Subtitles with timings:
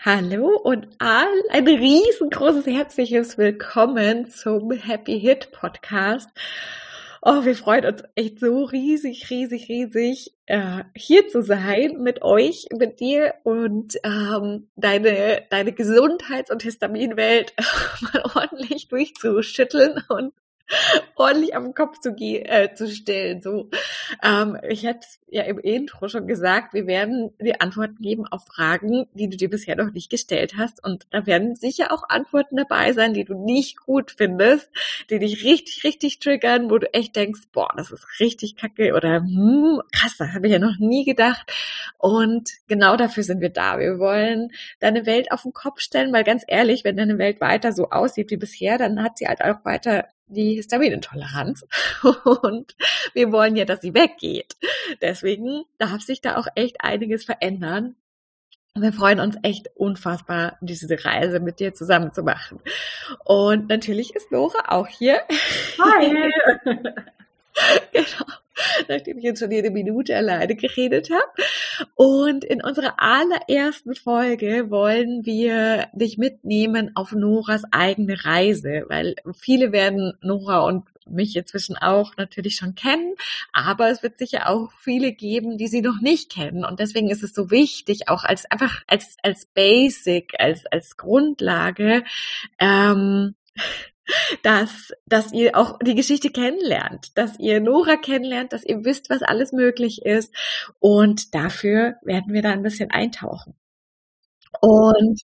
[0.00, 6.28] Hallo und all ein riesengroßes herzliches Willkommen zum Happy Hit Podcast.
[7.20, 12.66] Oh, wir freuen uns echt so riesig, riesig, riesig, äh, hier zu sein mit euch,
[12.70, 17.54] mit dir und ähm, deine, deine Gesundheits- und Histaminwelt
[18.00, 20.32] mal ordentlich durchzuschütteln und
[21.16, 23.40] ordentlich am Kopf zu, äh, zu stellen.
[23.40, 23.70] So,
[24.22, 29.06] ähm, ich hatte ja im Intro schon gesagt, wir werden dir Antworten geben auf Fragen,
[29.14, 30.82] die du dir bisher noch nicht gestellt hast.
[30.84, 34.70] Und da werden sicher auch Antworten dabei sein, die du nicht gut findest,
[35.10, 39.20] die dich richtig, richtig triggern, wo du echt denkst, boah, das ist richtig kacke oder
[39.20, 41.50] hm, krass, da habe ich ja noch nie gedacht.
[41.98, 43.78] Und genau dafür sind wir da.
[43.78, 47.72] Wir wollen deine Welt auf den Kopf stellen, weil ganz ehrlich, wenn deine Welt weiter
[47.72, 51.66] so aussieht wie bisher, dann hat sie halt auch weiter die Histaminintoleranz
[52.42, 52.76] und
[53.14, 54.56] wir wollen ja, dass sie weggeht.
[55.00, 57.96] Deswegen darf sich da auch echt einiges verändern.
[58.74, 62.60] Wir freuen uns echt unfassbar, diese Reise mit dir zusammen zu machen.
[63.24, 65.20] Und natürlich ist Nora auch hier.
[65.78, 66.30] Hi!
[67.92, 68.32] genau.
[68.88, 71.88] nachdem ich jetzt schon jede Minute alleine geredet habe.
[71.94, 79.72] Und in unserer allerersten Folge wollen wir dich mitnehmen auf Noras eigene Reise, weil viele
[79.72, 83.14] werden Nora und mich inzwischen auch natürlich schon kennen,
[83.52, 86.66] aber es wird sicher auch viele geben, die sie noch nicht kennen.
[86.66, 92.04] Und deswegen ist es so wichtig, auch als einfach als als Basic, als als Grundlage,
[92.58, 93.34] ähm,
[94.42, 99.22] dass, dass ihr auch die Geschichte kennenlernt, dass ihr Nora kennenlernt, dass ihr wisst, was
[99.22, 100.34] alles möglich ist.
[100.78, 103.54] Und dafür werden wir da ein bisschen eintauchen.
[104.60, 105.20] Und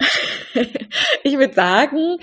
[1.24, 2.18] ich würde sagen,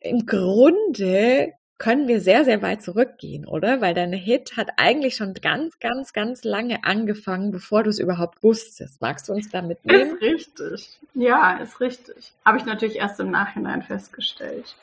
[0.00, 3.80] im Grunde können wir sehr, sehr weit zurückgehen, oder?
[3.80, 8.42] Weil deine Hit hat eigentlich schon ganz, ganz, ganz lange angefangen, bevor du es überhaupt
[8.42, 9.00] wusstest.
[9.00, 10.14] Magst du uns da mitnehmen?
[10.14, 10.90] Ist richtig.
[11.14, 12.32] Ja, ist richtig.
[12.44, 14.76] Habe ich natürlich erst im Nachhinein festgestellt.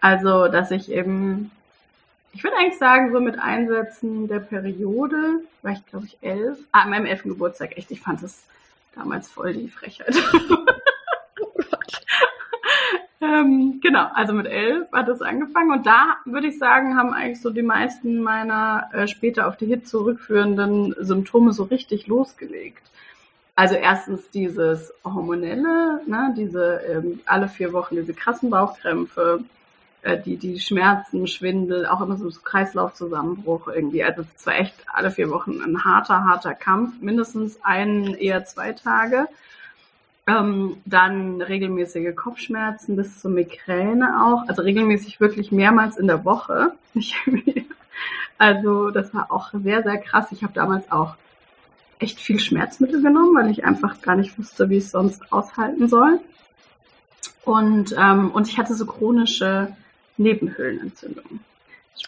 [0.00, 1.50] Also, dass ich eben,
[2.32, 6.82] ich würde eigentlich sagen, so mit Einsätzen der Periode, war ich glaube ich elf, ah,
[6.82, 8.44] an meinem elften Geburtstag, echt, ich fand es
[8.94, 10.16] damals voll die Frechheit.
[13.20, 17.42] ähm, genau, also mit elf hat es angefangen und da würde ich sagen, haben eigentlich
[17.42, 22.82] so die meisten meiner äh, später auf die Hit zurückführenden Symptome so richtig losgelegt.
[23.54, 29.44] Also erstens dieses hormonelle, ne, diese ähm, alle vier Wochen diese krassen Bauchkrämpfe,
[30.24, 34.02] die, die Schmerzen, Schwindel, auch immer so Kreislaufzusammenbruch irgendwie.
[34.02, 38.72] Also es war echt alle vier Wochen ein harter, harter Kampf, mindestens einen, eher zwei
[38.72, 39.28] Tage.
[40.26, 46.72] Ähm, dann regelmäßige Kopfschmerzen bis zur Migräne auch, also regelmäßig wirklich mehrmals in der Woche.
[48.38, 50.28] also das war auch sehr, sehr krass.
[50.30, 51.16] Ich habe damals auch
[51.98, 55.88] echt viel Schmerzmittel genommen, weil ich einfach gar nicht wusste, wie ich es sonst aushalten
[55.88, 56.20] soll.
[57.44, 59.74] Und, ähm, und ich hatte so chronische
[60.20, 61.40] Nebenhöhlenentzündung.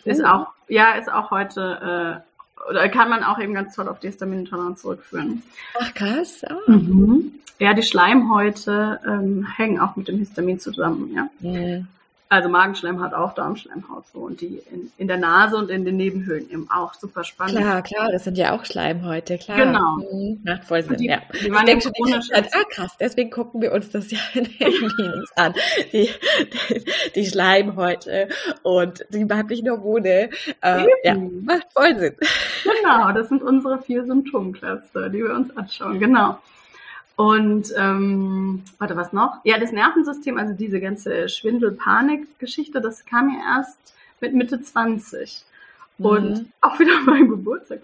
[0.05, 0.27] Ist oh.
[0.27, 2.23] auch, ja, ist auch heute,
[2.67, 5.43] äh, oder kann man auch eben ganz toll auf die Histaminintoleranz zurückführen.
[5.81, 6.43] Ach krass.
[6.49, 6.70] Oh.
[6.70, 7.32] Mhm.
[7.59, 11.29] Ja, die Schleimhäute ähm, hängen auch mit dem Histamin zusammen, ja.
[11.41, 11.87] Mhm.
[12.32, 16.49] Also Magenschleimhaut auch, Darmschleimhaut so und die in, in der Nase und in den Nebenhöhlen
[16.49, 17.58] eben auch super spannend.
[17.58, 19.58] Klar, klar, das sind ja auch Schleimhäute, klar.
[19.58, 19.99] Genau.
[20.11, 20.40] Mhm.
[20.43, 21.20] Macht voll Sinn, die, ja.
[21.44, 24.58] Die waren ich denke schon, ah krass, deswegen gucken wir uns das ja in den
[24.58, 25.52] Meetings an.
[25.93, 26.08] Die,
[26.70, 26.84] die,
[27.14, 28.29] die, Schleimhäute
[28.62, 30.31] und die weiblichen Hormone.
[30.62, 32.17] Äh, ja, macht voll Sinn.
[32.64, 36.38] Genau, das sind unsere vier Symptomcluster, die wir uns anschauen, genau.
[37.17, 39.38] Und ähm, warte, was noch?
[39.44, 45.44] Ja, das Nervensystem, also diese ganze Schwindel-Panik-Geschichte, das kam ja erst mit Mitte 20.
[45.99, 46.53] Und mhm.
[46.61, 47.81] auch wieder mein Geburtstag.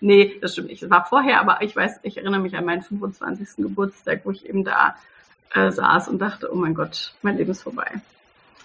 [0.00, 0.82] Nee, das stimmt nicht.
[0.82, 3.56] Es war vorher, aber ich weiß, ich erinnere mich an meinen 25.
[3.56, 4.96] Geburtstag, wo ich eben da
[5.54, 8.00] äh, saß und dachte, oh mein Gott, mein Leben ist vorbei.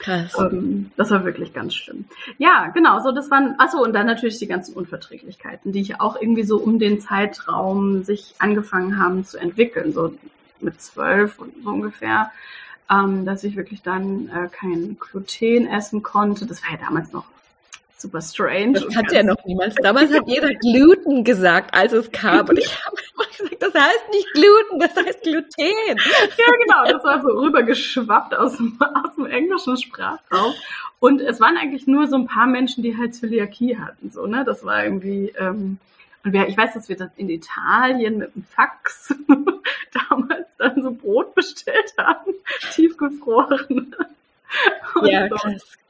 [0.02, 0.34] Krass.
[0.40, 2.06] Ähm, das war wirklich ganz schlimm.
[2.40, 6.20] Ja, genau, so das waren, achso, und dann natürlich die ganzen Unverträglichkeiten, die ich auch
[6.20, 10.16] irgendwie so um den Zeitraum sich angefangen haben zu entwickeln, so
[10.60, 12.32] mit zwölf und so ungefähr,
[12.90, 16.48] ähm, dass ich wirklich dann äh, kein Gluten essen konnte.
[16.48, 17.26] Das war ja damals noch
[18.02, 18.74] super strange.
[18.74, 19.76] Das hat ja noch niemals.
[19.76, 22.50] Damals hat jeder Gluten gesagt, als es kam.
[22.50, 25.52] Und ich habe immer gesagt, das heißt nicht Gluten, das heißt Gluten.
[25.58, 26.92] Ja, genau.
[26.92, 30.54] Das war so rübergeschwappt aus dem, aus dem englischen Sprachraum.
[31.00, 34.12] Und es waren eigentlich nur so ein paar Menschen, die halt Zöliakie hatten.
[34.12, 34.44] So, ne?
[34.46, 35.34] Das war irgendwie.
[35.38, 35.78] Ähm,
[36.24, 39.14] und wer, ich weiß, dass wir das in Italien mit dem Fax
[40.10, 42.34] damals dann so Brot bestellt haben,
[42.74, 43.96] tiefgefroren.
[45.04, 45.28] Ja.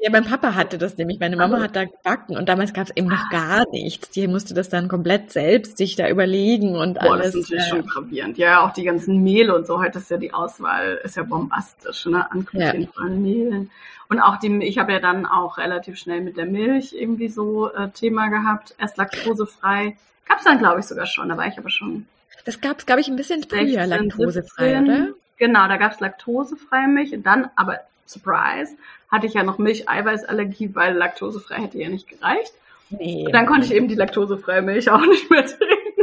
[0.04, 1.20] Ja, mein Papa hatte das nämlich.
[1.20, 4.10] Meine Mama hat da gebacken und damals gab es eben noch gar nichts.
[4.10, 7.34] Die musste das dann komplett selbst sich da überlegen und Boah, alles.
[7.34, 8.38] Das ist natürlich schon gravierend.
[8.40, 9.80] Ja, auch die ganzen Mehle und so.
[9.80, 12.32] Heute ist ja die Auswahl ist ja bombastisch, ne?
[12.32, 12.74] An ja.
[13.10, 13.70] Mehlen.
[14.10, 17.72] Und auch die, ich habe ja dann auch relativ schnell mit der Milch irgendwie so
[17.72, 18.74] äh, Thema gehabt.
[18.80, 19.96] Erst laktosefrei.
[20.28, 21.30] Gab es dann, glaube ich, sogar schon.
[21.30, 22.08] Da war ich aber schon.
[22.44, 24.84] Das gab es, glaube ich, ein bisschen früher, laktosefrei, 17.
[24.84, 25.14] oder?
[25.38, 27.14] Genau, da gab es laktosefreie Milch.
[27.14, 27.80] Und dann aber
[28.12, 28.76] Surprise,
[29.10, 32.54] hatte ich ja noch Milch-Eiweißallergie, weil laktosefrei hätte ja nicht gereicht.
[32.90, 33.26] Nee.
[33.26, 36.02] Und dann konnte ich eben die laktosefreie Milch auch nicht mehr trinken.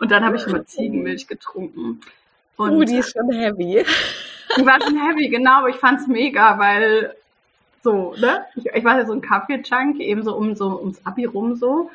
[0.00, 2.00] Und dann habe ich immer Ziegenmilch getrunken.
[2.56, 3.84] Und uh, die ist schon heavy.
[4.56, 7.14] Die war schon heavy, genau, aber ich fand es mega, weil
[7.82, 8.44] so, ne?
[8.56, 11.90] Ich, ich war ja so ein Kaffee-Junkie, eben so um so ums Abi rum so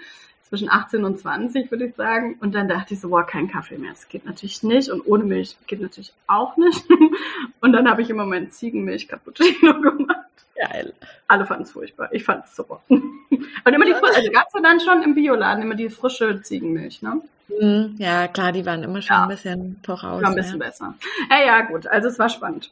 [0.53, 2.37] zwischen 18 und 20, würde ich sagen.
[2.39, 3.89] Und dann dachte ich so, boah, kein Kaffee mehr.
[3.89, 4.87] Das geht natürlich nicht.
[4.91, 6.85] Und ohne Milch geht natürlich auch nicht.
[7.59, 10.27] Und dann habe ich immer meinen Ziegenmilch-Cappuccino gemacht.
[10.55, 10.93] Geil.
[11.27, 12.13] Alle fanden es furchtbar.
[12.13, 12.83] Ich fand es super.
[12.89, 13.17] Und
[13.65, 17.19] immer die frische, also gab es dann schon im Bioladen immer die frische Ziegenmilch, ne?
[17.59, 17.95] Mhm.
[17.97, 19.23] Ja, klar, die waren immer schon ja.
[19.23, 20.21] ein bisschen voraus.
[20.21, 20.67] War ein bisschen ja.
[20.67, 20.93] besser.
[21.31, 21.87] Ja, ja, gut.
[21.87, 22.71] Also es war spannend.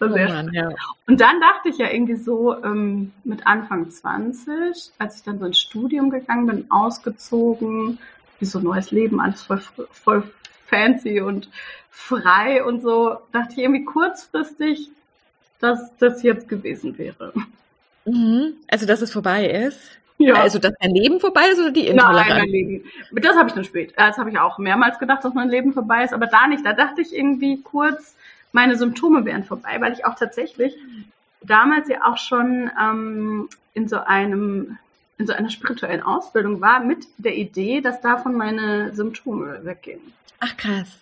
[0.00, 0.68] Oh Mann, ja.
[1.06, 5.46] Und dann dachte ich ja irgendwie so ähm, mit Anfang 20, als ich dann so
[5.46, 7.98] ins Studium gegangen bin, ausgezogen,
[8.38, 10.22] wie so ein neues Leben, alles voll, voll
[10.66, 11.48] fancy und
[11.90, 14.90] frei und so, dachte ich irgendwie kurzfristig,
[15.60, 17.32] dass das jetzt gewesen wäre.
[18.04, 18.54] Mhm.
[18.68, 19.98] Also, dass es vorbei ist?
[20.18, 20.34] Ja.
[20.34, 22.28] Also, dass dein Leben vorbei ist oder die Intoleranz?
[22.28, 22.84] Nein, mein Leben.
[23.12, 23.94] Das habe ich dann spät.
[23.96, 26.64] Das habe ich auch mehrmals gedacht, dass mein Leben vorbei ist, aber da nicht.
[26.64, 28.14] Da dachte ich irgendwie kurz,
[28.56, 30.74] meine Symptome wären vorbei, weil ich auch tatsächlich
[31.42, 34.78] damals ja auch schon ähm, in so einem
[35.18, 40.00] in so einer spirituellen Ausbildung war mit der Idee, dass davon meine Symptome weggehen.
[40.40, 40.98] Ach krass.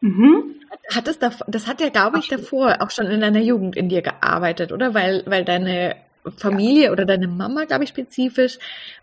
[0.00, 0.56] Mhm.
[0.94, 3.88] Hat es da, das hat ja, glaube ich, davor auch schon in deiner Jugend in
[3.88, 4.94] dir gearbeitet, oder?
[4.94, 5.96] Weil, weil deine
[6.36, 6.92] Familie ja.
[6.92, 8.58] oder deine Mama, glaube ich, spezifisch,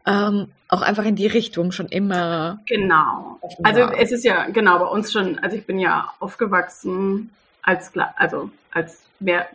[0.05, 2.61] ähm, auch einfach in die Richtung schon immer.
[2.65, 3.39] Genau.
[3.63, 7.31] Also es ist ja genau bei uns schon, also ich bin ja aufgewachsen
[7.63, 9.47] als, also als mehr,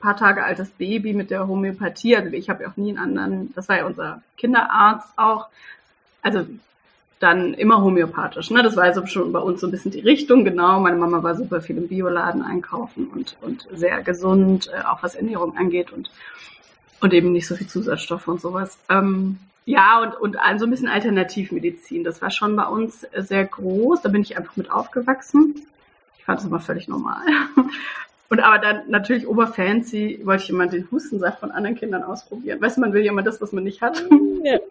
[0.00, 2.16] paar Tage altes Baby mit der Homöopathie.
[2.16, 5.48] Also ich habe ja auch nie einen anderen, das war ja unser Kinderarzt auch.
[6.22, 6.46] Also
[7.18, 8.50] dann immer homöopathisch.
[8.50, 8.62] Ne?
[8.62, 10.80] Das war also schon bei uns so ein bisschen die Richtung, genau.
[10.80, 15.14] Meine Mama war super viel im Bioladen einkaufen und, und sehr gesund, äh, auch was
[15.14, 16.10] Ernährung angeht und,
[17.00, 18.78] und eben nicht so viel Zusatzstoffe und sowas.
[18.90, 22.04] Ähm, ja, und, und so ein bisschen Alternativmedizin.
[22.04, 24.02] Das war schon bei uns sehr groß.
[24.02, 25.66] Da bin ich einfach mit aufgewachsen
[26.26, 27.22] fand es immer völlig normal.
[28.28, 32.60] Und aber dann natürlich oberfancy wollte ich immer den Hustensaft von anderen Kindern ausprobieren.
[32.60, 34.04] Weißt du, man will ja immer das, was man nicht hat.
[34.42, 34.58] Ja.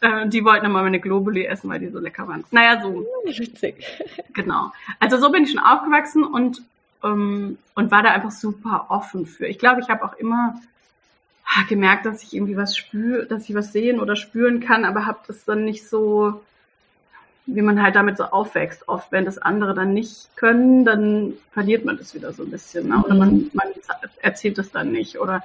[0.00, 2.44] Äh, die wollten immer meine Globuli essen, weil die so lecker waren.
[2.50, 3.04] Naja, so.
[3.24, 3.84] Witzig.
[4.32, 4.72] Genau.
[5.00, 6.62] Also so bin ich schon aufgewachsen und,
[7.04, 9.46] ähm, und war da einfach super offen für.
[9.46, 10.60] Ich glaube, ich habe auch immer
[11.68, 15.18] gemerkt, dass ich irgendwie was spüre, dass ich was sehen oder spüren kann, aber habe
[15.26, 16.42] das dann nicht so
[17.50, 18.88] wie man halt damit so aufwächst.
[18.88, 22.88] Oft, wenn das andere dann nicht können, dann verliert man das wieder so ein bisschen.
[22.88, 23.02] Ne?
[23.02, 23.50] Oder man, mhm.
[23.54, 23.68] man
[24.20, 25.18] erzählt es dann nicht.
[25.18, 25.42] Oder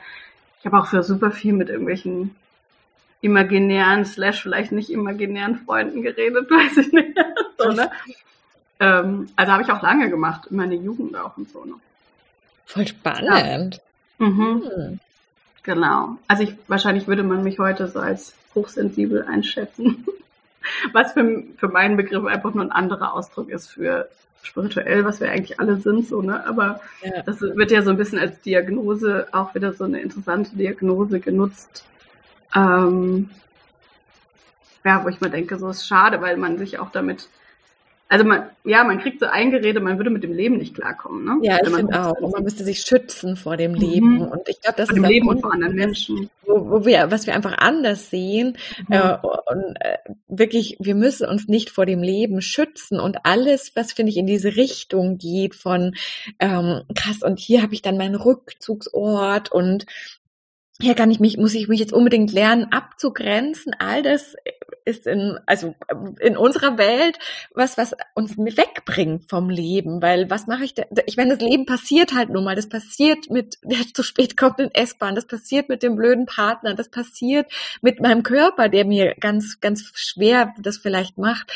[0.60, 2.36] ich habe auch für super viel mit irgendwelchen
[3.22, 7.17] imaginären, slash vielleicht nicht imaginären Freunden geredet, weiß ich nicht.
[7.57, 7.89] so, ne?
[8.81, 11.63] ähm, also habe ich auch lange gemacht, in meiner Jugend auch und so.
[11.63, 11.75] Ne?
[12.65, 13.81] Voll spannend.
[14.19, 14.27] Ja.
[14.27, 14.63] Mhm.
[14.75, 15.00] Hm.
[15.63, 16.17] Genau.
[16.27, 20.05] Also ich, wahrscheinlich würde man mich heute so als hochsensibel einschätzen.
[20.91, 24.10] Was für, für meinen Begriff einfach nur ein anderer Ausdruck ist für
[24.43, 26.46] spirituell, was wir eigentlich alle sind, so, ne?
[26.46, 27.22] Aber ja.
[27.22, 31.86] das wird ja so ein bisschen als Diagnose, auch wieder so eine interessante Diagnose genutzt.
[32.55, 33.29] Ähm,
[34.84, 37.29] ja, wo ich mir denke, so ist schade, weil man sich auch damit,
[38.13, 41.25] also man, ja, man kriegt so eingeredet, man würde mit dem Leben nicht klarkommen.
[41.25, 41.39] Ne?
[41.41, 42.15] Ja, ich finde auch.
[42.22, 44.17] Und man müsste sich schützen vor dem Leben.
[44.17, 44.22] Mhm.
[44.22, 46.29] Und ich glaube, das vor ist dem Leben und vor anderen Menschen.
[46.46, 48.55] Wo, wo, wir, was wir einfach anders sehen.
[48.88, 48.93] Mhm.
[48.93, 53.00] Äh, und äh, wirklich, wir müssen uns nicht vor dem Leben schützen.
[53.00, 55.96] Und alles, was finde ich in diese Richtung geht von
[56.38, 59.88] ähm, krass, und hier habe ich dann meinen Rückzugsort und
[60.81, 63.75] hier kann ich mich, muss ich mich jetzt unbedingt lernen abzugrenzen.
[63.77, 64.35] All das
[64.85, 65.75] ist in, also
[66.19, 67.17] in unserer Welt
[67.53, 70.85] was, was uns wegbringt vom Leben, weil was mache ich denn?
[71.05, 72.55] Ich meine, das Leben passiert halt nun mal.
[72.55, 76.89] Das passiert mit der zu spät kommenden S-Bahn, das passiert mit dem blöden Partner, das
[76.89, 77.51] passiert
[77.81, 81.51] mit meinem Körper, der mir ganz, ganz schwer das vielleicht macht.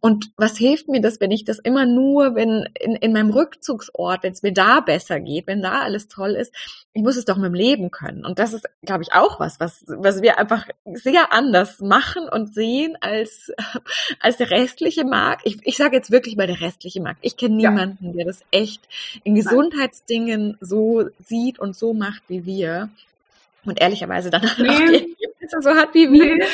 [0.00, 4.22] Und was hilft mir das, wenn ich das immer nur, wenn in, in meinem Rückzugsort,
[4.22, 6.52] wenn es mir da besser geht, wenn da alles toll ist,
[6.94, 8.24] ich muss es doch mit dem Leben können.
[8.24, 12.52] Und das ist, glaube ich, auch was, was, was wir einfach sehr anders machen und
[12.52, 13.52] sehen als,
[14.20, 15.42] als der restliche Markt.
[15.44, 17.18] Ich, ich sage jetzt wirklich mal der restliche Markt.
[17.22, 18.12] Ich kenne niemanden, ja.
[18.12, 18.82] der das echt
[19.24, 22.88] in Gesundheitsdingen so sieht und so macht wie wir.
[23.64, 24.68] Und ehrlicherweise dann nee.
[24.68, 26.36] auch die Ergebnisse so hat wie wir.
[26.36, 26.44] Nee.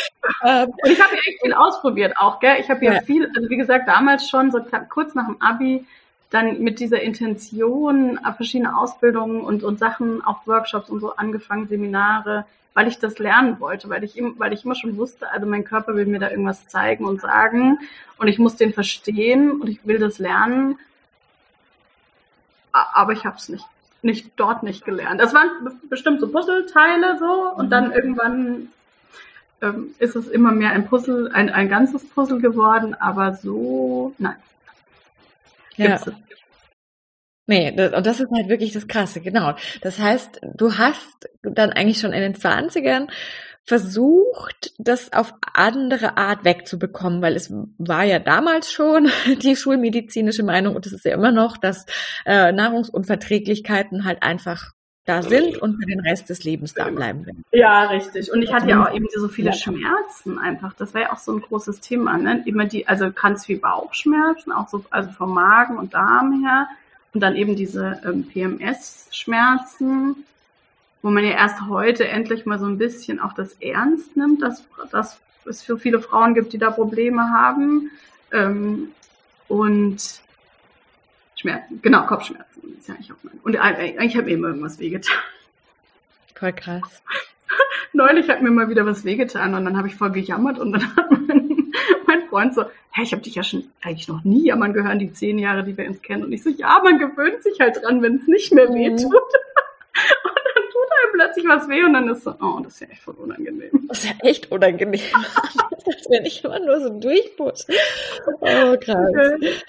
[0.44, 2.56] Ähm, und ich habe ja echt viel ausprobiert auch, gell?
[2.60, 5.86] Ich habe ja, ja viel, also wie gesagt, damals schon, so kurz nach dem Abi,
[6.30, 12.44] dann mit dieser Intention verschiedene Ausbildungen und, und Sachen, auch Workshops und so angefangen, Seminare,
[12.74, 15.96] weil ich das lernen wollte, weil ich, weil ich immer schon wusste, also mein Körper
[15.96, 17.78] will mir da irgendwas zeigen und sagen
[18.18, 20.78] und ich muss den verstehen und ich will das lernen,
[22.72, 23.66] aber ich habe es nicht,
[24.02, 25.20] nicht dort nicht gelernt.
[25.20, 25.50] Das waren
[25.88, 27.92] bestimmt so Puzzleteile so und dann mhm.
[27.94, 28.68] irgendwann
[29.60, 34.36] ähm, ist es immer mehr ein Puzzle, ein, ein ganzes Puzzle geworden, aber so, nein.
[35.78, 36.00] Ja.
[37.46, 39.54] Nee, das, und das ist halt wirklich das Krasse, genau.
[39.80, 43.08] Das heißt, du hast dann eigentlich schon in den 20ern
[43.64, 49.10] versucht, das auf andere Art wegzubekommen, weil es war ja damals schon
[49.42, 51.86] die schulmedizinische Meinung und es ist ja immer noch, dass
[52.26, 54.72] äh, Nahrungsunverträglichkeiten halt einfach
[55.08, 57.44] da sind und für den Rest des Lebens da bleiben werden.
[57.50, 58.30] Ja, richtig.
[58.30, 59.56] Und ich hatte ja auch eben so viele ja.
[59.56, 60.74] Schmerzen einfach.
[60.74, 62.18] Das war ja auch so ein großes Thema.
[62.18, 62.42] Ne?
[62.44, 66.68] Immer die, also ganz viel Bauchschmerzen, auch so, also vom Magen und Darm her.
[67.14, 70.16] Und dann eben diese ähm, PMS-Schmerzen,
[71.00, 74.62] wo man ja erst heute endlich mal so ein bisschen auch das ernst nimmt, dass,
[74.92, 77.90] dass es für viele Frauen gibt, die da Probleme haben.
[78.30, 78.90] Ähm,
[79.48, 80.20] und
[81.34, 82.47] Schmerzen, genau, Kopfschmerzen.
[82.76, 83.38] Ist ja eigentlich auch mein.
[83.42, 85.16] Und eigentlich hat mir immer irgendwas wehgetan.
[86.34, 87.02] Voll krass.
[87.92, 90.96] Neulich hat mir mal wieder was wehgetan und dann habe ich voll gejammert und dann
[90.96, 91.72] hat mein,
[92.06, 95.12] mein Freund so, hä, ich habe dich ja schon eigentlich noch nie jammern gehört, die
[95.12, 96.24] zehn Jahre, die wir uns kennen.
[96.24, 99.12] Und ich so, ja, man gewöhnt sich halt dran, wenn es nicht mehr weh tut.
[99.12, 99.12] Mhm
[101.38, 103.70] plötzlich was weh und dann ist so, oh, das ist ja echt voll unangenehm.
[103.88, 105.00] Das ist ja echt unangenehm.
[105.86, 107.64] das wenn ich immer nur so durchputsch.
[108.40, 109.62] Oh, krass.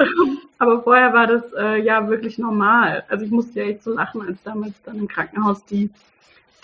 [0.58, 3.04] Aber vorher war das äh, ja wirklich normal.
[3.08, 5.90] Also ich musste ja echt so lachen, als damals dann im Krankenhaus die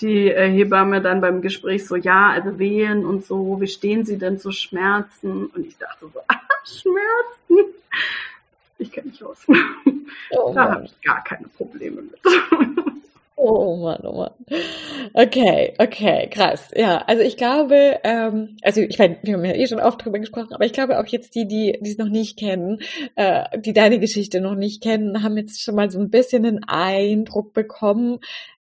[0.01, 4.17] die äh, Hebamme dann beim Gespräch so, ja, also Wehen und so, wie stehen Sie
[4.17, 5.45] denn zu Schmerzen?
[5.45, 6.35] Und ich dachte so, ah,
[6.65, 7.73] Schmerzen.
[8.77, 9.37] Ich kenne mich aus.
[10.31, 12.19] Oh, da habe ich gar keine Probleme mit.
[13.37, 14.31] Oh Mann, oh Mann.
[15.13, 16.71] Okay, okay, krass.
[16.73, 20.19] Ja, also ich glaube, ähm, also ich meine, wir haben ja eh schon oft drüber
[20.19, 22.79] gesprochen, aber ich glaube auch jetzt die, die die es noch nicht kennen,
[23.15, 26.63] äh, die deine Geschichte noch nicht kennen, haben jetzt schon mal so ein bisschen einen
[26.63, 28.19] Eindruck bekommen,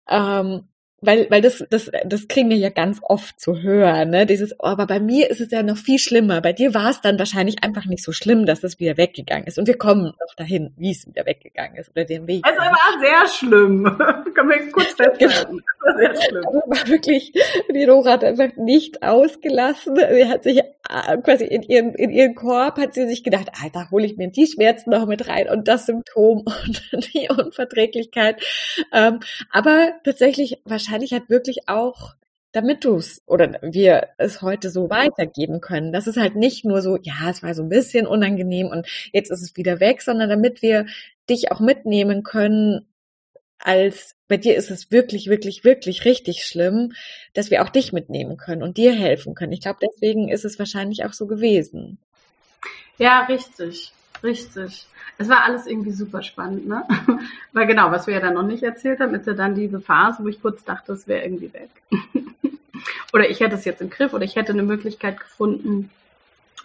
[0.09, 0.63] ähm,
[1.07, 4.27] weil, weil das, das, das kriegen wir ja ganz oft zu hören, ne?
[4.27, 6.41] Dieses, oh, aber bei mir ist es ja noch viel schlimmer.
[6.41, 9.59] Bei dir war es dann wahrscheinlich einfach nicht so schlimm, dass es wieder weggegangen ist.
[9.59, 12.45] Und wir kommen noch dahin, wie es wieder weggegangen ist oder den Weg.
[12.49, 13.85] Es war sehr schlimm.
[14.35, 15.61] Können wir kurz festhalten.
[15.61, 16.45] Es war sehr schlimm.
[16.47, 17.33] Also war wirklich,
[17.73, 19.97] die Nora hat einfach nicht ausgelassen.
[19.97, 23.69] Sie hat sich äh, quasi in ihren, in ihren Korb hat sie sich gedacht, ah,
[23.73, 26.45] da hole ich mir die Schmerzen noch mit rein und das Symptom
[26.93, 28.43] und die Unverträglichkeit.
[28.93, 29.21] Ähm,
[29.51, 32.15] aber tatsächlich wahrscheinlich wahrscheinlich halt wirklich auch,
[32.53, 35.93] damit du es oder wir es heute so weitergeben können.
[35.93, 39.33] Das ist halt nicht nur so, ja, es war so ein bisschen unangenehm und jetzt
[39.33, 40.87] ist es wieder weg, sondern damit wir
[41.29, 42.87] dich auch mitnehmen können,
[43.59, 46.93] als bei dir ist es wirklich, wirklich, wirklich richtig schlimm,
[47.33, 49.53] dass wir auch dich mitnehmen können und dir helfen können.
[49.53, 51.99] Ich glaube, deswegen ist es wahrscheinlich auch so gewesen.
[52.99, 53.93] Ja, richtig,
[54.25, 54.89] richtig
[55.19, 56.85] es war alles irgendwie super spannend, ne?
[57.53, 60.25] Weil genau, was wir ja dann noch nicht erzählt haben, ist ja dann diese Phase,
[60.25, 61.71] wo ich kurz dachte, es wäre irgendwie weg.
[63.13, 65.91] oder ich hätte es jetzt im Griff oder ich hätte eine Möglichkeit gefunden,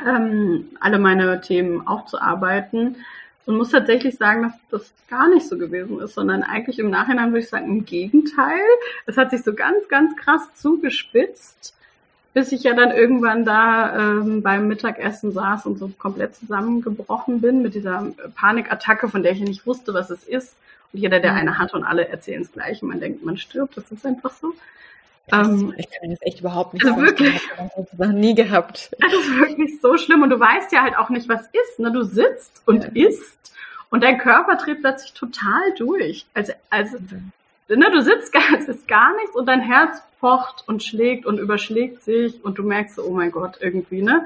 [0.06, 2.98] ähm, alle meine Themen aufzuarbeiten.
[3.46, 7.32] Und muss tatsächlich sagen, dass das gar nicht so gewesen ist, sondern eigentlich im Nachhinein
[7.32, 8.62] würde ich sagen, im Gegenteil.
[9.08, 11.76] Es hat sich so ganz, ganz krass zugespitzt
[12.34, 17.62] bis ich ja dann irgendwann da ähm, beim Mittagessen saß und so komplett zusammengebrochen bin
[17.62, 20.56] mit dieser Panikattacke, von der ich ja nicht wusste, was es ist.
[20.94, 21.38] Und jeder, der mhm.
[21.40, 24.32] eine hat und alle erzählen es gleich und man denkt, man stirbt, das ist einfach
[24.32, 24.54] so.
[25.32, 28.92] Ähm, ich kann das echt überhaupt nicht also wirklich, das noch nie gehabt.
[29.00, 31.80] Das ist wirklich so schlimm und du weißt ja halt auch nicht, was ist.
[31.80, 31.92] Ne?
[31.92, 33.08] Du sitzt und ja.
[33.08, 33.54] isst
[33.90, 36.26] und dein Körper dreht plötzlich total durch.
[36.34, 36.98] Also, also
[37.76, 41.40] ne, du sitzt gar, es ist gar nichts und dein Herz pocht und schlägt und
[41.40, 44.26] überschlägt sich und du merkst so, oh mein Gott, irgendwie, ne?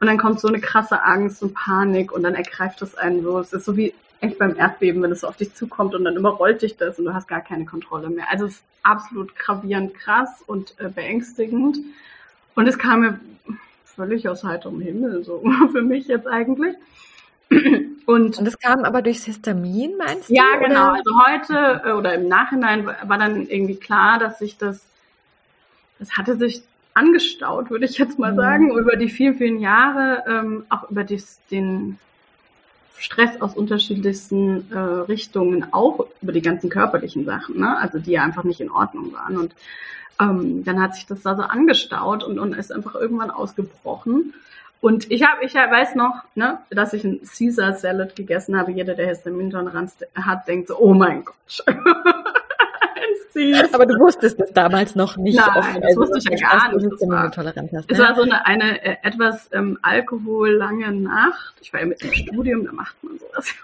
[0.00, 3.38] Und dann kommt so eine krasse Angst und Panik und dann ergreift es einen so.
[3.38, 6.16] Es ist so wie echt beim Erdbeben, wenn es so auf dich zukommt und dann
[6.16, 8.26] überrollt dich das und du hast gar keine Kontrolle mehr.
[8.30, 11.78] Also es ist absolut gravierend krass und äh, beängstigend.
[12.54, 13.20] Und es kam mir
[13.84, 16.76] völlig aus heiterem Himmel, so für mich jetzt eigentlich.
[18.04, 20.34] Und, und das kam aber durchs Histamin, meinst du?
[20.34, 20.90] Ja, genau.
[20.90, 20.94] Oder?
[20.94, 24.84] Also heute äh, oder im Nachhinein war dann irgendwie klar, dass sich das,
[26.00, 26.62] das hatte sich
[26.94, 28.36] angestaut, würde ich jetzt mal mhm.
[28.36, 31.98] sagen, über die vielen, vielen Jahre, ähm, auch über dies, den
[32.98, 37.76] Stress aus unterschiedlichsten äh, Richtungen, auch über die ganzen körperlichen Sachen, ne?
[37.78, 39.38] also die ja einfach nicht in Ordnung waren.
[39.38, 39.54] Und
[40.20, 44.34] ähm, dann hat sich das da so angestaut und, und ist einfach irgendwann ausgebrochen.
[44.82, 48.72] Und ich habe, ich weiß noch, ne, dass ich ein Caesar Salad gegessen habe.
[48.72, 51.64] Jeder, der Histaminintoleranz hat, denkt so, oh mein Gott.
[53.72, 55.38] Aber du wusstest das damals noch nicht.
[55.38, 56.84] Nein, offen, das also, wusste ich ja gar nicht.
[56.84, 58.04] Das war, hast, es ne?
[58.04, 61.54] war so eine, eine äh, etwas ähm, alkohollange Nacht.
[61.60, 63.54] Ich war ja mit im Studium, da macht man sowas.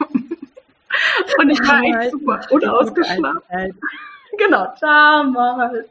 [1.39, 3.41] Und ich war echt super unausgeschlafen.
[4.39, 5.89] genau, damals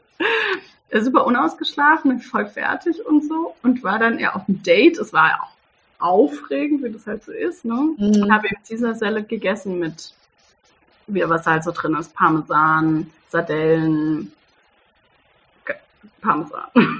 [0.92, 4.98] super unausgeschlafen, voll fertig und so und war dann eher auf dem Date.
[4.98, 5.58] Es war ja auch
[6.00, 7.94] aufregend, wie das halt so ist, ne?
[7.96, 8.22] Mhm.
[8.22, 10.14] Und habe eben Caesar Salad gegessen mit,
[11.06, 14.32] wie was halt so drin ist, Parmesan, Sardellen,
[16.20, 16.68] Parmesan.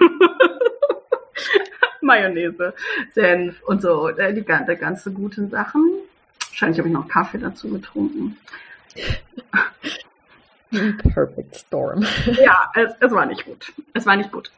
[2.00, 2.75] Mayonnaise,
[3.12, 5.83] Senf und so, äh, die, die ganze guten Sachen.
[6.49, 8.37] Wahrscheinlich habe ich noch Kaffee dazu getrunken.
[10.71, 12.05] Perfect Storm.
[12.27, 13.73] Ja, es, es war nicht gut.
[13.95, 14.51] Es war nicht gut.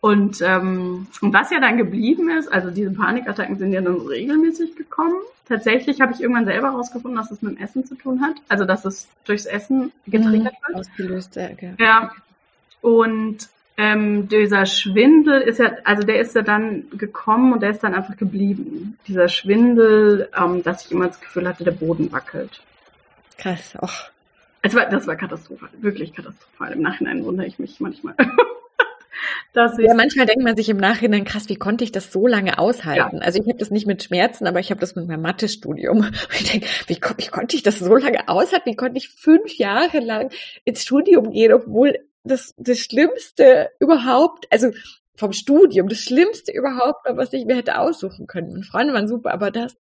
[0.00, 4.76] Und, ähm, und was ja dann geblieben ist, also diese Panikattacken sind ja dann regelmäßig
[4.76, 5.16] gekommen.
[5.48, 8.36] Tatsächlich habe ich irgendwann selber herausgefunden, dass es mit dem Essen zu tun hat.
[8.48, 10.76] Also dass es durchs Essen getriggert mhm, wird.
[10.76, 11.50] Ausgelöst, ja.
[11.50, 11.74] Okay.
[11.78, 12.12] Ja.
[12.82, 17.82] Und ähm, dieser Schwindel ist ja, also der ist ja dann gekommen und der ist
[17.82, 18.98] dann einfach geblieben.
[19.06, 22.62] Dieser Schwindel, ähm, dass ich immer das Gefühl hatte, der Boden wackelt.
[23.38, 24.10] Krass, och.
[24.66, 26.72] Es war, das war katastrophal, wirklich katastrophal.
[26.72, 28.14] Im Nachhinein wundere ich mich manchmal.
[29.54, 33.18] ja, manchmal denkt man sich im Nachhinein, krass, wie konnte ich das so lange aushalten?
[33.18, 33.22] Ja.
[33.22, 36.10] Also ich habe das nicht mit Schmerzen, aber ich habe das mit meinem Mathestudium.
[36.38, 38.70] Ich denke, wie, wie konnte ich das so lange aushalten?
[38.70, 40.30] Wie konnte ich fünf Jahre lang
[40.64, 44.72] ins Studium gehen, obwohl das, das Schlimmste überhaupt, also
[45.14, 48.50] vom Studium, das Schlimmste überhaupt, was ich mir hätte aussuchen können.
[48.50, 49.76] Meine Freunde waren super, aber das,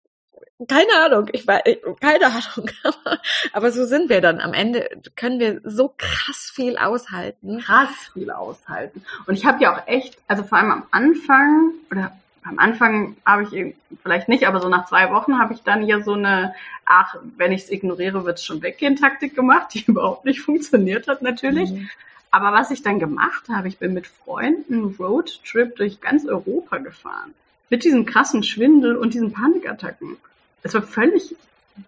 [0.67, 1.61] keine Ahnung, ich weiß,
[1.99, 2.69] keine Ahnung,
[3.53, 4.39] aber so sind wir dann.
[4.39, 7.59] Am Ende können wir so krass viel aushalten.
[7.59, 9.03] Krass viel aushalten.
[9.25, 12.11] Und ich habe ja auch echt, also vor allem am Anfang, oder
[12.43, 16.03] am Anfang habe ich vielleicht nicht, aber so nach zwei Wochen habe ich dann hier
[16.03, 16.53] so eine,
[16.85, 21.07] ach, wenn ich es ignoriere, wird es schon weggehen, Taktik gemacht, die überhaupt nicht funktioniert
[21.07, 21.71] hat natürlich.
[21.71, 21.89] Mhm.
[22.31, 27.33] Aber was ich dann gemacht habe, ich bin mit Freunden Roadtrip durch ganz Europa gefahren.
[27.69, 30.17] Mit diesem krassen Schwindel und diesen Panikattacken.
[30.63, 31.35] Es war völlig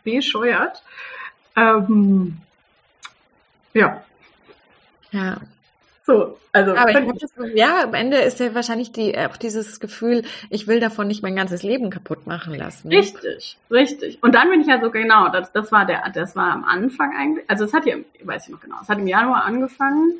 [0.03, 0.81] bescheuert.
[1.55, 2.37] Ähm,
[3.73, 4.03] ja.
[5.11, 5.37] Ja.
[6.05, 6.75] So, also.
[6.75, 10.67] Aber ich glaub, das, ja, am Ende ist ja wahrscheinlich die, auch dieses Gefühl, ich
[10.67, 12.89] will davon nicht mein ganzes Leben kaputt machen lassen.
[12.89, 14.21] Richtig, richtig.
[14.21, 17.15] Und dann bin ich ja so, genau, das, das war der, das war am Anfang
[17.15, 20.13] eigentlich, also es hat ja, weiß ich noch genau, es hat im Januar angefangen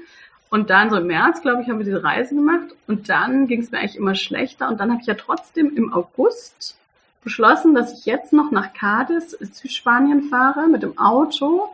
[0.50, 3.60] und dann so im März, glaube ich, haben wir diese Reise gemacht und dann ging
[3.60, 6.78] es mir eigentlich immer schlechter und dann habe ich ja trotzdem im August
[7.24, 11.70] beschlossen, dass ich jetzt noch nach Cadiz, Südspanien fahre mit dem Auto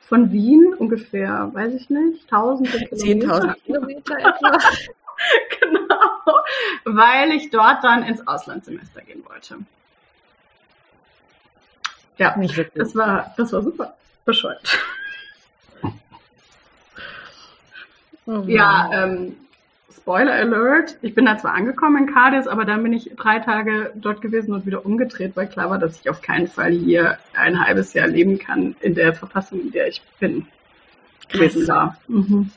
[0.00, 3.34] von Wien ungefähr, weiß ich nicht, tausende Kilometer.
[3.34, 4.58] 10.000 Kilometer etwa.
[5.60, 6.40] genau,
[6.84, 9.58] weil ich dort dann ins Auslandssemester gehen wollte.
[12.18, 12.82] Ja, nicht wirklich.
[12.82, 14.78] Das war, das war super bescheuert.
[18.26, 19.36] Oh ja, ähm,
[19.96, 23.92] Spoiler Alert, ich bin da zwar angekommen in Cadiz, aber dann bin ich drei Tage
[23.94, 27.64] dort gewesen und wieder umgedreht, weil klar war, dass ich auf keinen Fall hier ein
[27.64, 30.46] halbes Jahr leben kann in der Verfassung, in der ich bin
[31.28, 31.98] gewesen war.
[32.08, 32.50] Mhm.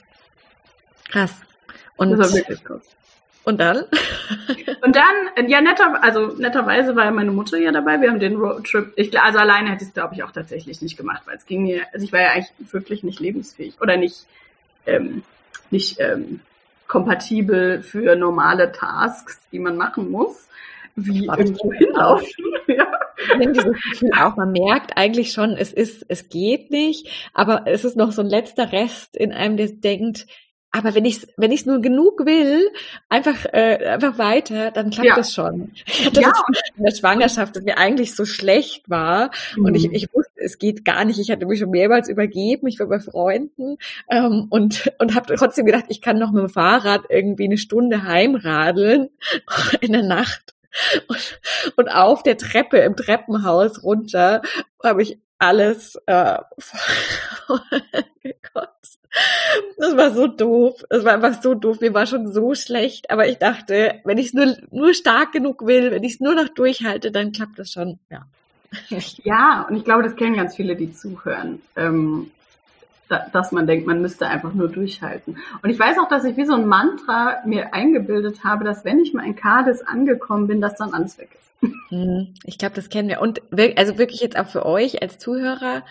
[1.10, 1.42] Krass.
[1.98, 2.96] Und das war wirklich krass.
[3.44, 3.84] Und dann?
[4.82, 8.02] und dann, ja, netter, also netterweise war meine Mutter ja dabei.
[8.02, 10.98] Wir haben den Roadtrip, ich, also alleine hätte ich es, glaube ich, auch tatsächlich nicht
[10.98, 14.26] gemacht, weil es ging mir, also ich war ja eigentlich wirklich nicht lebensfähig oder nicht,
[14.88, 15.24] ähm,
[15.70, 16.40] nicht ähm,
[16.88, 20.48] kompatibel für normale Tasks, die man machen muss,
[20.96, 22.46] wie irgendwo hinlaufen.
[22.68, 22.88] ja.
[24.18, 28.22] Auch, man merkt eigentlich schon, es ist, es geht nicht, aber es ist noch so
[28.22, 30.28] ein letzter Rest in einem, der denkt,
[30.76, 32.70] aber wenn ich wenn ich nur genug will,
[33.08, 35.16] einfach äh, einfach weiter, dann klappt ja.
[35.16, 35.72] das schon.
[36.12, 36.34] Das ja.
[36.76, 39.66] in der Schwangerschaft, dass mir eigentlich so schlecht war mhm.
[39.66, 39.94] und ich, mhm.
[39.94, 41.18] ich wusste, es geht gar nicht.
[41.18, 42.68] Ich hatte mich schon mehrmals übergeben.
[42.68, 43.78] Ich war bei Freunden
[44.10, 48.04] ähm, und und habe trotzdem gedacht, ich kann noch mit dem Fahrrad irgendwie eine Stunde
[48.04, 49.08] heimradeln
[49.80, 50.56] in der Nacht.
[51.08, 51.40] Und,
[51.78, 54.42] und auf der Treppe im Treppenhaus runter
[54.84, 56.40] habe ich alles äh,
[58.22, 58.75] gekotzt.
[59.78, 60.84] Das war so doof.
[60.90, 61.80] Das war einfach so doof.
[61.82, 63.12] Mir war schon so schlecht.
[63.12, 66.36] Aber ich dachte, wenn ich es nur, nur stark genug will, wenn ich es nur
[66.36, 68.00] noch durchhalte, dann klappt das schon.
[68.10, 68.26] Ja.
[69.24, 71.62] Ja, und ich glaube, das kennen ganz viele, die zuhören.
[71.78, 72.32] Ähm,
[73.08, 75.38] da, dass man denkt, man müsste einfach nur durchhalten.
[75.62, 79.00] Und ich weiß auch, dass ich wie so ein Mantra mir eingebildet habe, dass wenn
[79.00, 81.72] ich mal in Kades angekommen bin, dass dann alles weg ist.
[81.90, 83.22] Hm, ich glaube, das kennen wir.
[83.22, 83.42] Und
[83.78, 85.84] also wirklich jetzt auch für euch als Zuhörer,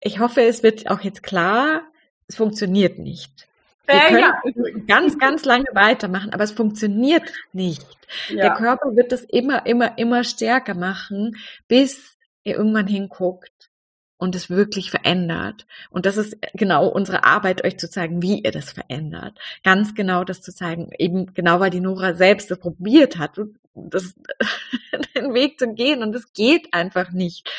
[0.00, 1.82] ich hoffe, es wird auch jetzt klar,
[2.28, 3.48] es funktioniert nicht.
[3.86, 4.80] Wir äh, können ja.
[4.86, 7.86] ganz, ganz lange weitermachen, aber es funktioniert nicht.
[8.28, 8.36] Ja.
[8.36, 11.36] Der Körper wird das immer, immer, immer stärker machen,
[11.68, 13.70] bis er irgendwann hinguckt
[14.16, 15.66] und es wirklich verändert.
[15.90, 19.38] Und das ist genau unsere Arbeit, euch zu zeigen, wie ihr das verändert.
[19.62, 23.38] Ganz genau das zu zeigen, eben genau weil die Nora selbst das probiert hat,
[23.74, 24.14] das,
[25.14, 27.50] den Weg zu gehen und es geht einfach nicht.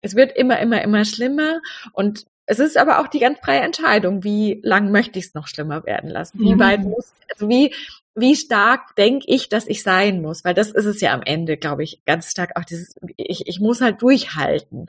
[0.00, 1.60] Es wird immer, immer, immer schlimmer
[1.92, 5.48] und es ist aber auch die ganz freie Entscheidung, wie lang möchte ich es noch
[5.48, 6.40] schlimmer werden lassen?
[6.40, 6.58] Wie mhm.
[6.58, 7.74] weit muss, also wie,
[8.14, 10.44] wie stark denke ich, dass ich sein muss?
[10.44, 13.60] Weil das ist es ja am Ende, glaube ich, ganz stark auch dieses, ich, ich
[13.60, 14.86] muss halt durchhalten.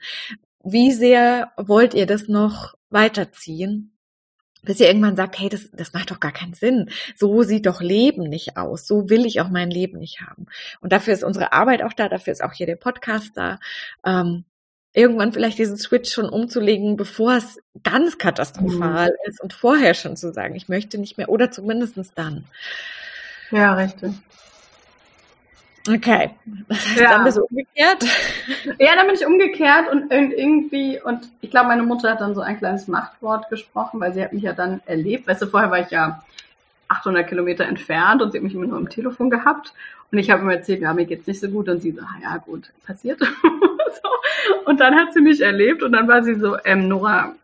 [0.63, 3.91] Wie sehr wollt ihr das noch weiterziehen?
[4.61, 6.89] bis ihr irgendwann sagt, hey, das, das macht doch gar keinen Sinn.
[7.15, 8.85] So sieht doch Leben nicht aus.
[8.85, 10.47] So will ich auch mein Leben nicht haben.
[10.81, 13.57] Und dafür ist unsere Arbeit auch da, dafür ist auch hier der Podcast da.
[14.05, 14.43] Ähm,
[14.93, 19.29] irgendwann vielleicht diesen Switch schon umzulegen, bevor es ganz katastrophal mhm.
[19.29, 22.45] ist und vorher schon zu sagen, ich möchte nicht mehr oder zumindestens dann.
[23.51, 24.13] Ja, richtig.
[25.87, 26.31] Okay.
[26.67, 27.09] Das heißt, ja.
[27.09, 28.05] dann bist du umgekehrt?
[28.79, 32.41] Ja, dann bin ich umgekehrt und irgendwie, und ich glaube, meine Mutter hat dann so
[32.41, 35.27] ein kleines Machtwort gesprochen, weil sie hat mich ja dann erlebt.
[35.27, 36.23] Weißt du, vorher war ich ja
[36.89, 39.73] 800 Kilometer entfernt und sie hat mich immer nur am Telefon gehabt.
[40.11, 41.69] Und ich habe immer erzählt, ja, mir geht's nicht so gut.
[41.69, 43.19] Und sie so, ah, ja, gut, passiert.
[43.19, 44.65] so.
[44.65, 47.35] Und dann hat sie mich erlebt und dann war sie so, ähm, Nora,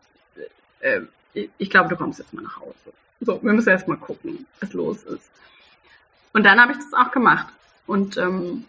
[0.80, 1.00] äh,
[1.58, 2.74] ich glaube, du kommst jetzt mal nach Hause.
[3.20, 5.30] So, wir müssen erst mal gucken, was los ist.
[6.32, 7.46] Und dann habe ich das auch gemacht.
[7.86, 8.64] Und ähm,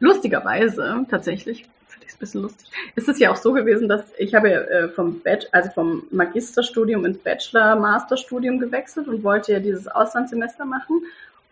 [0.00, 4.02] lustigerweise, tatsächlich, finde ich es ein bisschen lustig, ist es ja auch so gewesen, dass
[4.18, 9.88] ich habe äh, vom Bachelor, also vom Magisterstudium ins Bachelor-Masterstudium gewechselt und wollte ja dieses
[9.88, 11.02] Auslandssemester machen.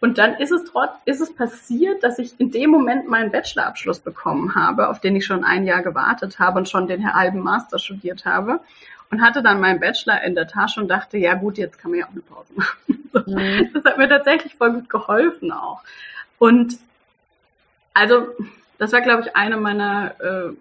[0.00, 4.00] Und dann ist es trotz, ist es passiert, dass ich in dem Moment meinen Bachelorabschluss
[4.00, 7.78] bekommen habe, auf den ich schon ein Jahr gewartet habe und schon den halben Master
[7.78, 8.60] studiert habe.
[9.08, 12.00] Und hatte dann meinen Bachelor in der Tasche und dachte, ja gut, jetzt kann man
[12.00, 12.76] ja auch eine Pause machen.
[13.26, 13.70] Mhm.
[13.72, 15.80] Das hat mir tatsächlich voll gut geholfen auch.
[16.38, 16.76] Und
[17.96, 18.26] also,
[18.76, 20.52] das war, glaube ich, eine meiner, äh,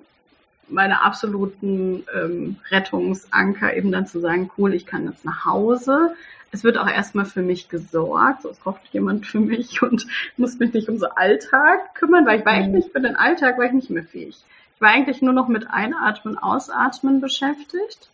[0.69, 6.15] meiner absoluten ähm, Rettungsanker, eben dann zu sagen, cool, ich kann jetzt nach Hause.
[6.53, 10.59] Es wird auch erstmal für mich gesorgt, so es kocht jemand für mich und muss
[10.59, 12.63] mich nicht um so Alltag kümmern, weil ich war mhm.
[12.63, 14.37] eigentlich für den Alltag war ich nicht mehr fähig.
[14.75, 18.09] Ich war eigentlich nur noch mit Einatmen, Ausatmen beschäftigt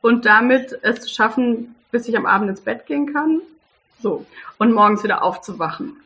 [0.00, 3.40] und damit es zu schaffen, bis ich am Abend ins Bett gehen kann.
[4.00, 4.24] So.
[4.58, 5.96] Und morgens wieder aufzuwachen.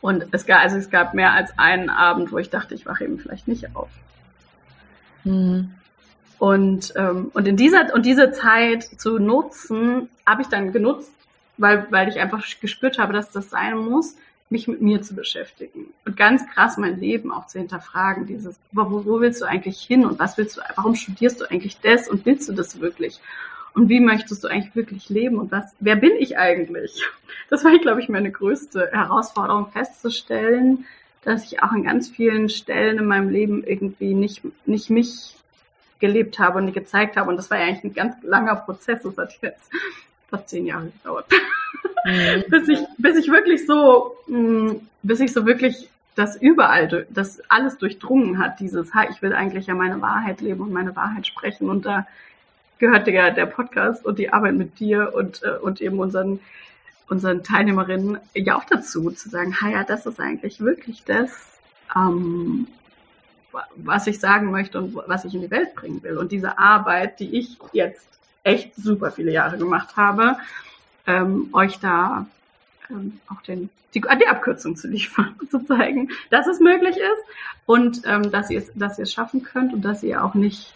[0.00, 3.04] Und es gab, also es gab mehr als einen Abend, wo ich dachte, ich wache
[3.04, 3.88] eben vielleicht nicht auf.
[5.24, 5.74] Mhm.
[6.38, 11.10] Und, ähm, und in dieser, und diese Zeit zu nutzen, habe ich dann genutzt,
[11.56, 14.14] weil, weil ich einfach gespürt habe, dass das sein muss,
[14.50, 15.92] mich mit mir zu beschäftigen.
[16.06, 20.06] Und ganz krass mein Leben auch zu hinterfragen, dieses, wo, wo willst du eigentlich hin
[20.06, 23.20] und was willst du, warum studierst du eigentlich das und willst du das wirklich?
[23.78, 27.04] Und wie möchtest du eigentlich wirklich leben und was, wer bin ich eigentlich?
[27.48, 30.84] Das war, glaube ich, meine größte Herausforderung festzustellen,
[31.22, 35.36] dass ich auch an ganz vielen Stellen in meinem Leben irgendwie nicht, nicht mich
[36.00, 37.30] gelebt habe und nicht gezeigt habe.
[37.30, 39.02] Und das war ja eigentlich ein ganz langer Prozess.
[39.02, 39.70] Das hat jetzt
[40.28, 41.26] fast zehn Jahre gedauert.
[42.04, 42.44] Mhm.
[42.50, 44.72] bis ich, bis ich wirklich so, mm,
[45.04, 49.68] bis ich so wirklich das überall, das alles durchdrungen hat, dieses, ha, ich will eigentlich
[49.68, 52.08] ja meine Wahrheit leben und meine Wahrheit sprechen und da
[52.78, 56.40] gehört der, der Podcast und die Arbeit mit dir und, äh, und eben unseren,
[57.08, 61.58] unseren Teilnehmerinnen ja auch dazu, zu sagen, ha ja, das ist eigentlich wirklich das,
[61.96, 62.68] ähm,
[63.76, 66.18] was ich sagen möchte und was ich in die Welt bringen will.
[66.18, 68.06] Und diese Arbeit, die ich jetzt
[68.44, 70.36] echt super viele Jahre gemacht habe,
[71.06, 72.26] ähm, euch da
[72.90, 77.24] ähm, auch den, die, die Abkürzung zu liefern, zu zeigen, dass es möglich ist
[77.66, 80.74] und ähm, dass ihr es, dass ihr es schaffen könnt und dass ihr auch nicht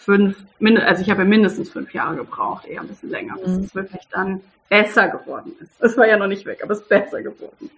[0.00, 3.64] fünf, also ich habe ja mindestens fünf Jahre gebraucht, eher ein bisschen länger, bis mhm.
[3.64, 5.72] es wirklich dann besser geworden ist.
[5.80, 7.70] Es war ja noch nicht weg, aber es ist besser geworden.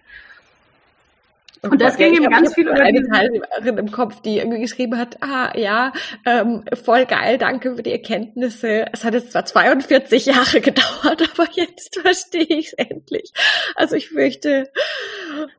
[1.69, 5.17] Und das ging ihm ganz viel über eine Teilnehmerin im Kopf, die irgendwie geschrieben hat,
[5.21, 5.93] ah ja,
[6.25, 8.85] ähm, voll geil, danke für die Erkenntnisse.
[8.91, 13.31] Es hat jetzt zwar 42 Jahre gedauert, aber jetzt verstehe ich es endlich.
[13.75, 14.71] Also ich fürchte,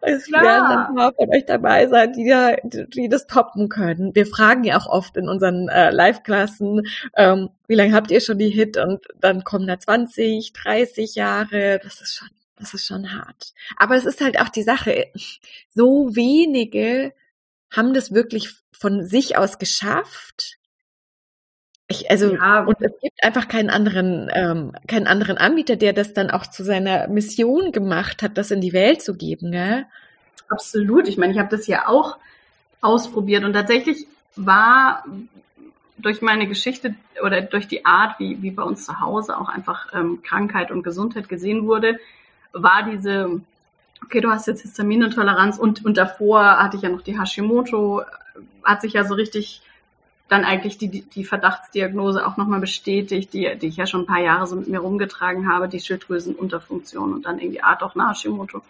[0.02, 0.42] es Klar.
[0.42, 4.14] werden ein paar von euch dabei sein, die, da, die das toppen können.
[4.14, 6.82] Wir fragen ja auch oft in unseren äh, Live-Klassen,
[7.16, 8.76] ähm, wie lange habt ihr schon die Hit?
[8.76, 11.80] Und dann kommen da 20, 30 Jahre.
[11.82, 12.28] Das ist schon
[12.64, 13.52] das ist schon hart.
[13.76, 15.10] Aber es ist halt auch die Sache,
[15.70, 17.12] so wenige
[17.70, 20.56] haben das wirklich von sich aus geschafft.
[21.88, 22.64] Ich, also, ja.
[22.64, 26.64] und es gibt einfach keinen anderen, ähm, keinen anderen Anbieter, der das dann auch zu
[26.64, 29.84] seiner Mission gemacht hat, das in die Welt zu geben, gell?
[30.48, 31.08] Absolut.
[31.08, 32.16] Ich meine, ich habe das ja auch
[32.80, 35.04] ausprobiert und tatsächlich war
[35.98, 39.92] durch meine Geschichte oder durch die Art, wie, wie bei uns zu Hause auch einfach
[39.94, 41.98] ähm, Krankheit und Gesundheit gesehen wurde,
[42.54, 43.40] war diese,
[44.02, 48.02] okay, du hast jetzt Histaminintoleranz und, und davor hatte ich ja noch die Hashimoto,
[48.62, 49.62] hat sich ja so richtig
[50.28, 54.22] dann eigentlich die, die Verdachtsdiagnose auch nochmal bestätigt, die, die ich ja schon ein paar
[54.22, 58.62] Jahre so mit mir rumgetragen habe, die Schilddrüsenunterfunktion und dann irgendwie Art auch eine Hashimoto.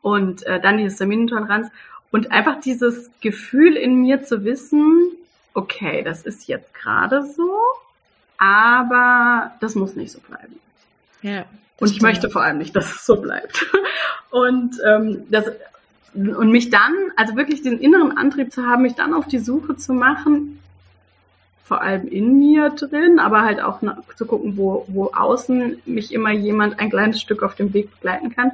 [0.00, 1.68] Und äh, dann die Histaminintoleranz.
[2.12, 5.10] Und einfach dieses Gefühl in mir zu wissen,
[5.54, 7.52] okay, das ist jetzt gerade so,
[8.38, 10.60] aber das muss nicht so bleiben.
[11.22, 11.44] Ja.
[11.78, 13.66] Und ich möchte vor allem nicht, dass es so bleibt.
[14.30, 15.50] Und ähm, das
[16.16, 19.76] und mich dann, also wirklich den inneren Antrieb zu haben, mich dann auf die Suche
[19.76, 20.58] zu machen,
[21.64, 23.80] vor allem in mir drin, aber halt auch
[24.16, 28.34] zu gucken, wo, wo außen mich immer jemand ein kleines Stück auf dem Weg begleiten
[28.34, 28.52] kann,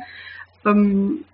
[0.64, 1.24] ähm,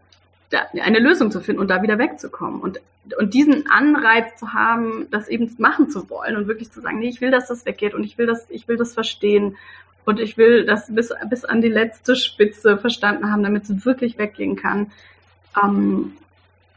[0.51, 2.61] da, eine Lösung zu finden und da wieder wegzukommen.
[2.61, 2.81] Und,
[3.19, 7.09] und diesen Anreiz zu haben, das eben machen zu wollen und wirklich zu sagen, nee,
[7.09, 9.57] ich will, dass das weggeht und ich will das, ich will das verstehen
[10.09, 14.17] und ich will das bis, bis an die letzte Spitze verstanden haben, damit es wirklich
[14.17, 14.91] weggehen kann.
[15.63, 16.17] Ähm,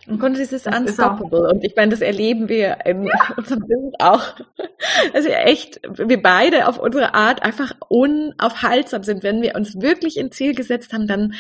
[0.06, 1.50] und Content ist unstoppable.
[1.50, 3.13] Und ich meine, das erleben wir in ja.
[3.38, 4.36] unserem Business auch.
[5.13, 9.24] Also echt, wir beide auf unsere Art einfach unaufhaltsam sind.
[9.24, 11.36] Wenn wir uns wirklich ein Ziel gesetzt haben, dann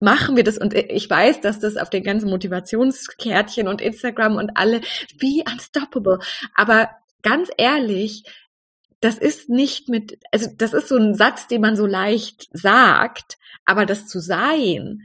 [0.00, 0.56] machen wir das.
[0.56, 4.80] Und ich weiß, dass das auf den ganzen Motivationskärtchen und Instagram und alle,
[5.18, 6.20] wie unstoppable.
[6.54, 6.88] Aber
[7.22, 8.22] ganz ehrlich,
[9.00, 13.38] das ist nicht mit, also das ist so ein Satz, den man so leicht sagt,
[13.64, 15.02] aber das zu sein,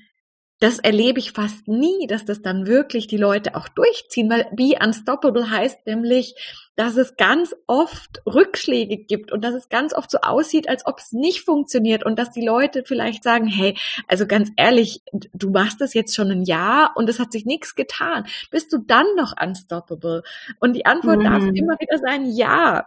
[0.62, 4.76] das erlebe ich fast nie, dass das dann wirklich die Leute auch durchziehen, weil Be
[4.80, 6.36] Unstoppable heißt nämlich,
[6.76, 11.00] dass es ganz oft Rückschläge gibt und dass es ganz oft so aussieht, als ob
[11.00, 13.76] es nicht funktioniert und dass die Leute vielleicht sagen, hey,
[14.08, 15.02] also ganz ehrlich,
[15.34, 18.28] du machst das jetzt schon ein Jahr und es hat sich nichts getan.
[18.52, 20.22] Bist du dann noch unstoppable?
[20.60, 21.24] Und die Antwort mhm.
[21.24, 22.86] darf immer wieder sein, ja.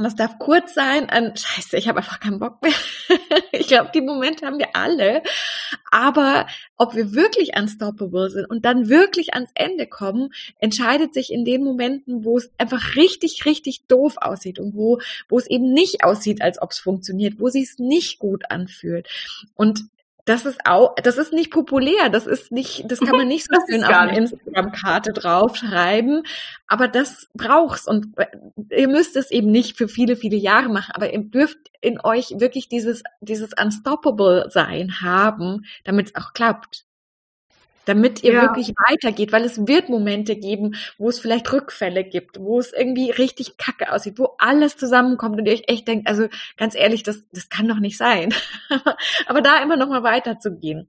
[0.00, 2.72] Und das darf kurz sein an, scheiße, ich habe einfach keinen Bock mehr.
[3.52, 5.22] ich glaube, die Momente haben wir alle.
[5.90, 6.46] Aber
[6.78, 11.62] ob wir wirklich unstoppable sind und dann wirklich ans Ende kommen, entscheidet sich in den
[11.62, 16.40] Momenten, wo es einfach richtig, richtig doof aussieht und wo, wo es eben nicht aussieht,
[16.40, 19.06] als ob es funktioniert, wo sich es nicht gut anfühlt.
[19.54, 19.84] Und
[20.24, 23.58] das ist auch, das ist nicht populär, das ist nicht, das kann man nicht so
[23.68, 26.24] schön auf eine Instagram-Karte draufschreiben,
[26.66, 28.26] aber das braucht's und äh,
[28.80, 32.34] ihr müsst es eben nicht für viele, viele Jahre machen, aber ihr dürft in euch
[32.38, 36.84] wirklich dieses, dieses Unstoppable sein haben, damit es auch klappt
[37.84, 38.42] damit ihr ja.
[38.42, 43.10] wirklich weitergeht, weil es wird Momente geben, wo es vielleicht Rückfälle gibt, wo es irgendwie
[43.10, 47.22] richtig kacke aussieht, wo alles zusammenkommt und ihr euch echt denkt, also ganz ehrlich, das,
[47.32, 48.34] das kann doch nicht sein.
[49.26, 50.88] Aber da immer noch mal weiterzugehen.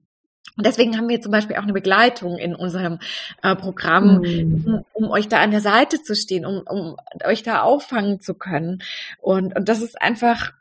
[0.58, 2.99] Und deswegen haben wir zum Beispiel auch eine Begleitung in unserem
[3.41, 4.63] äh, Programm, mhm.
[4.65, 8.34] um, um, euch da an der Seite zu stehen, um, um euch da auffangen zu
[8.34, 8.84] können.
[9.19, 10.51] Und, und das ist einfach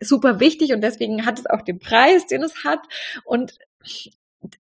[0.00, 2.80] super wichtig und deswegen hat es auch den Preis, den es hat.
[3.24, 3.58] Und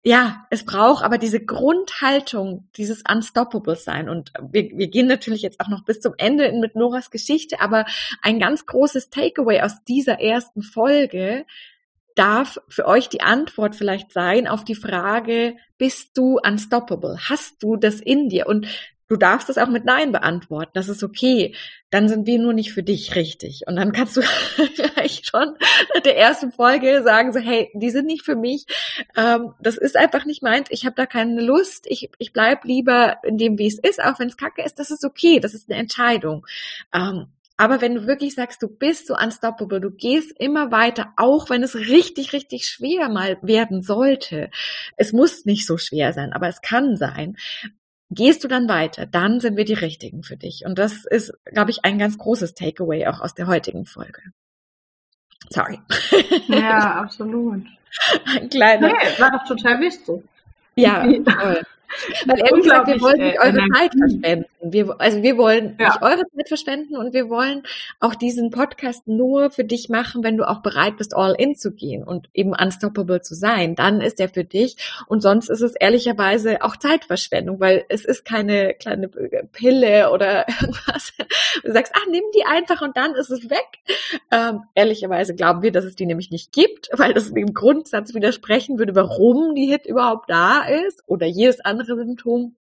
[0.04, 4.10] ja, es braucht aber diese Grundhaltung, dieses Unstoppable sein.
[4.10, 7.86] Und wir, wir gehen natürlich jetzt auch noch bis zum Ende mit Noras Geschichte, aber
[8.22, 11.46] ein ganz großes Takeaway aus dieser ersten Folge
[12.16, 17.18] darf für euch die Antwort vielleicht sein auf die Frage, bist du unstoppable?
[17.30, 18.48] Hast du das in dir?
[18.48, 18.68] Und
[19.08, 20.72] Du darfst das auch mit Nein beantworten.
[20.74, 21.56] Das ist okay.
[21.90, 23.64] Dann sind wir nur nicht für dich richtig.
[23.68, 24.22] Und dann kannst du
[24.76, 25.56] vielleicht schon
[25.94, 28.66] nach der ersten Folge sagen so, hey, die sind nicht für mich.
[29.16, 30.68] Ähm, das ist einfach nicht meins.
[30.72, 31.86] Ich habe da keine Lust.
[31.88, 34.80] Ich, ich bleib lieber in dem, wie es ist, auch wenn es kacke ist.
[34.80, 35.40] Das ist okay.
[35.40, 36.46] Das ist eine Entscheidung.
[36.94, 41.50] Ähm, Aber wenn du wirklich sagst, du bist so unstoppable, du gehst immer weiter, auch
[41.50, 44.50] wenn es richtig, richtig schwer mal werden sollte.
[44.98, 47.38] Es muss nicht so schwer sein, aber es kann sein.
[48.14, 50.64] Gehst du dann weiter, dann sind wir die Richtigen für dich.
[50.66, 54.22] Und das ist, glaube ich, ein ganz großes Takeaway auch aus der heutigen Folge.
[55.50, 55.80] Sorry.
[56.48, 57.64] Ja, absolut.
[58.26, 58.88] Ein kleiner.
[58.88, 60.24] Nee, war doch total wichtig.
[60.76, 61.62] Ja, toll.
[62.26, 64.46] Weil ehrlich gesagt, wir wollen nicht eure Zeit verschwenden.
[64.64, 65.90] Wir, also wir wollen ja.
[65.90, 67.64] nicht eure Zeit verschwenden und wir wollen
[68.00, 71.72] auch diesen Podcast nur für dich machen, wenn du auch bereit bist, all in zu
[71.72, 73.76] gehen und eben unstoppable zu sein.
[73.76, 74.78] Dann ist er für dich.
[75.08, 81.14] Und sonst ist es ehrlicherweise auch Zeitverschwendung, weil es ist keine kleine Pille oder irgendwas.
[81.64, 83.80] Du sagst, ach, nimm die einfach und dann ist es weg.
[84.32, 88.80] Ähm, ehrlicherweise glauben wir, dass es die nämlich nicht gibt, weil das dem Grundsatz widersprechen
[88.80, 92.56] würde, warum die Hit überhaupt da ist oder jedes andere Symptom.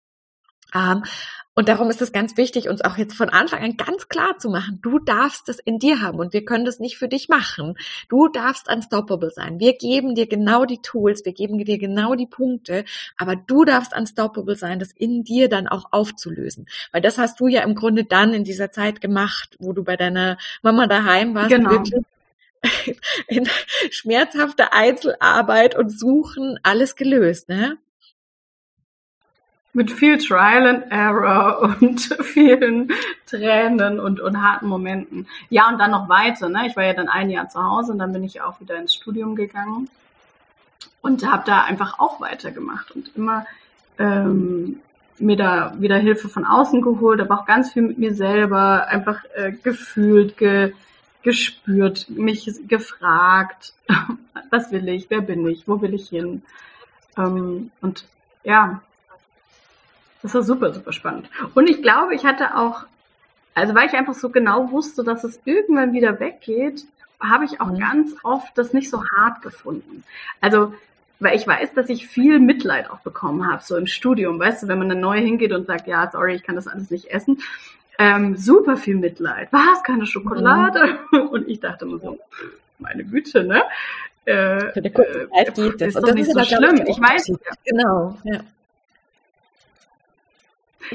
[1.55, 4.49] Und darum ist es ganz wichtig, uns auch jetzt von Anfang an ganz klar zu
[4.49, 7.75] machen, du darfst es in dir haben und wir können das nicht für dich machen.
[8.09, 9.59] Du darfst unstoppable sein.
[9.59, 12.85] Wir geben dir genau die Tools, wir geben dir genau die Punkte,
[13.17, 16.67] aber du darfst unstoppable sein, das in dir dann auch aufzulösen.
[16.91, 19.95] Weil das hast du ja im Grunde dann in dieser Zeit gemacht, wo du bei
[19.95, 21.83] deiner Mama daheim warst, genau.
[23.27, 23.47] in
[23.91, 27.77] schmerzhafter Einzelarbeit und Suchen alles gelöst, ne?
[29.73, 32.91] Mit viel Trial and Error und vielen
[33.25, 35.27] Tränen und, und harten Momenten.
[35.49, 36.49] Ja, und dann noch weiter.
[36.49, 36.67] Ne?
[36.67, 38.93] Ich war ja dann ein Jahr zu Hause und dann bin ich auch wieder ins
[38.93, 39.89] Studium gegangen
[41.01, 43.45] und habe da einfach auch weitergemacht und immer
[43.99, 44.79] ähm,
[45.19, 49.23] mir da wieder Hilfe von außen geholt, aber auch ganz viel mit mir selber einfach
[49.35, 50.73] äh, gefühlt, ge,
[51.21, 53.73] gespürt, mich gefragt,
[54.49, 56.43] was will ich, wer bin ich, wo will ich hin.
[57.17, 58.05] Ähm, und
[58.43, 58.81] ja,
[60.23, 61.29] das war super, super spannend.
[61.53, 62.85] Und ich glaube, ich hatte auch,
[63.53, 66.85] also weil ich einfach so genau wusste, dass es irgendwann wieder weggeht,
[67.19, 67.79] habe ich auch mhm.
[67.79, 70.03] ganz oft das nicht so hart gefunden.
[70.41, 70.73] Also,
[71.19, 74.67] weil ich weiß, dass ich viel Mitleid auch bekommen habe, so im Studium, weißt du,
[74.67, 77.41] wenn man dann neu hingeht und sagt, ja, sorry, ich kann das alles nicht essen.
[77.99, 79.49] Ähm, super viel Mitleid.
[79.51, 79.83] Was?
[79.83, 80.99] Keine Schokolade?
[81.11, 81.19] Mhm.
[81.27, 82.17] Und ich dachte mir so,
[82.79, 83.61] meine Güte, ne?
[84.25, 85.87] Äh, Für eine kurze Zeit geht das.
[85.89, 86.81] Ist und das ist nicht so schlimm.
[86.87, 87.31] Ich weiß.
[87.65, 88.39] Genau, ja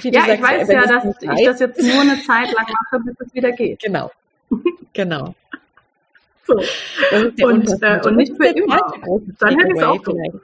[0.05, 3.17] ja, sagst, ich weiß ja, dass ich das jetzt nur eine Zeit lang mache, bis
[3.27, 3.81] es wieder geht.
[3.81, 4.11] Genau.
[4.95, 5.35] Genau.
[6.45, 6.55] so.
[6.55, 8.81] Und, äh, und nicht für immer.
[9.39, 10.41] Dann hätte ich es auch gefunden.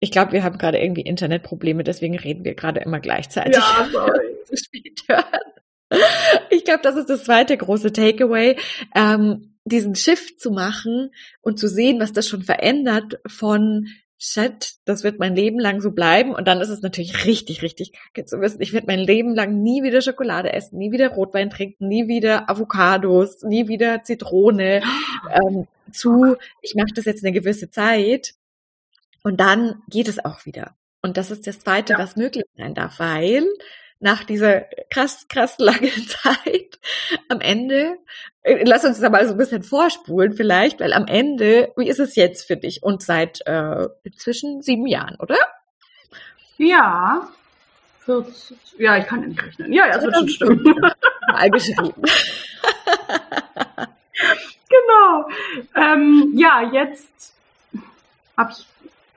[0.00, 3.56] Ich glaube, wir haben gerade irgendwie Internetprobleme, deswegen reden wir gerade immer gleichzeitig.
[3.56, 4.38] Ja, sorry.
[6.50, 8.56] ich glaube, das ist das zweite große Takeaway.
[8.94, 11.10] Ähm, diesen Shift zu machen
[11.42, 15.92] und zu sehen, was das schon verändert von shit, das wird mein Leben lang so
[15.92, 16.34] bleiben.
[16.34, 19.62] Und dann ist es natürlich richtig, richtig kacke zu wissen, ich werde mein Leben lang
[19.62, 24.82] nie wieder Schokolade essen, nie wieder Rotwein trinken, nie wieder Avocados, nie wieder Zitrone.
[25.30, 28.34] Ähm, zu, ich mache das jetzt eine gewisse Zeit
[29.24, 30.76] und dann geht es auch wieder.
[31.02, 31.98] Und das ist das Zweite, ja.
[31.98, 33.44] was möglich sein darf, weil
[34.00, 36.78] nach dieser krass, krass langen Zeit
[37.28, 37.98] am Ende,
[38.42, 42.00] äh, lass uns da mal so ein bisschen vorspulen vielleicht, weil am Ende, wie ist
[42.00, 42.82] es jetzt für dich?
[42.82, 45.36] Und seit äh, inzwischen sieben Jahren, oder?
[46.56, 47.28] Ja.
[48.04, 49.72] 40, ja, ich kann nicht rechnen.
[49.72, 50.64] Ja, ja, das wird schon stimmen.
[51.32, 51.92] Mal geschrieben.
[54.68, 55.28] genau.
[55.74, 57.34] Ähm, ja, jetzt
[58.36, 58.66] habe ich,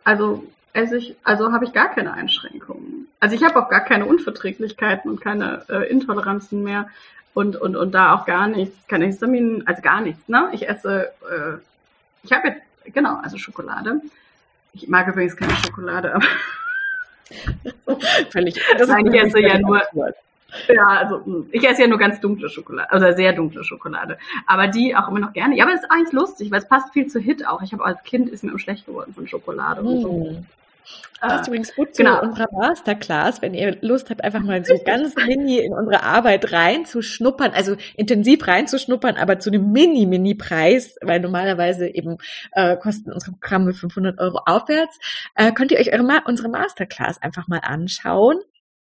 [0.03, 3.00] also esse ich, also habe ich gar keine Einschränkungen.
[3.21, 6.89] Also ich habe auch gar keine Unverträglichkeiten und keine äh, Intoleranzen mehr
[7.35, 10.49] und, und, und da auch gar nichts, keine Histaminen, also gar nichts, ne?
[10.53, 11.57] Ich esse, äh,
[12.23, 12.61] ich habe jetzt,
[12.93, 14.01] genau, also Schokolade.
[14.73, 16.25] Ich mag übrigens keine Schokolade, aber
[18.31, 18.59] völlig.
[18.77, 19.81] Das Nein, ich esse ja nur.
[20.67, 24.17] Ja, also hm, ich esse ja nur ganz dunkle Schokolade, also sehr dunkle Schokolade.
[24.47, 25.55] Aber die auch immer noch gerne.
[25.55, 27.61] Ja, aber es ist eigentlich lustig, weil es passt viel zu Hit auch.
[27.61, 29.83] Ich habe als Kind ist mir schlecht geworden von Schokolade.
[29.83, 29.87] Mm.
[29.87, 30.43] Und so.
[31.21, 32.21] Das ist übrigens gut zu genau.
[32.21, 37.51] unserer Masterclass, wenn ihr Lust habt, einfach mal so ganz mini in unsere Arbeit reinzuschnuppern,
[37.51, 42.17] also intensiv reinzuschnuppern, aber zu einem Mini-Mini-Preis, weil normalerweise eben
[42.53, 44.97] äh, kosten unsere Programme 500 Euro aufwärts,
[45.35, 48.39] äh, könnt ihr euch eure Ma unsere Masterclass einfach mal anschauen.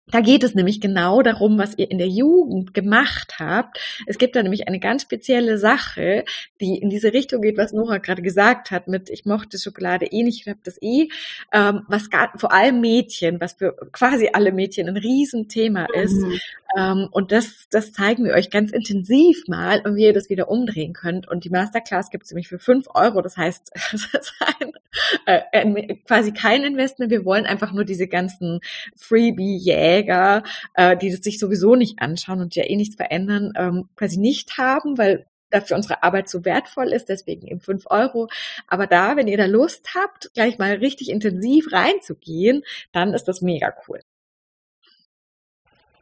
[0.09, 3.79] Da geht es nämlich genau darum, was ihr in der Jugend gemacht habt.
[4.07, 6.25] Es gibt da nämlich eine ganz spezielle Sache,
[6.61, 10.25] die in diese Richtung geht, was Nora gerade gesagt hat, mit ich mochte Schokolade eh
[10.25, 11.09] nicht, ich habe das eh,
[11.53, 16.15] ähm, was gar, vor allem Mädchen, was für quasi alle Mädchen ein Riesenthema ist.
[16.15, 16.41] Mhm.
[16.77, 20.49] Ähm, und das, das zeigen wir euch ganz intensiv mal und wie ihr das wieder
[20.49, 21.29] umdrehen könnt.
[21.29, 23.21] Und die Masterclass gibt es nämlich für fünf Euro.
[23.23, 24.72] Das heißt, es ist ein
[25.27, 27.11] äh, quasi kein Investment.
[27.11, 28.61] Wir wollen einfach nur diese ganzen
[28.97, 30.43] Freebie-Jäger,
[30.75, 34.59] äh, die das sich sowieso nicht anschauen und ja eh nichts verändern, ähm, quasi nicht
[34.59, 38.29] haben, weil dafür unsere Arbeit so wertvoll ist, deswegen eben fünf Euro.
[38.67, 43.43] Aber da, wenn ihr da Lust habt, gleich mal richtig intensiv reinzugehen, dann ist das
[43.43, 44.01] mega cool.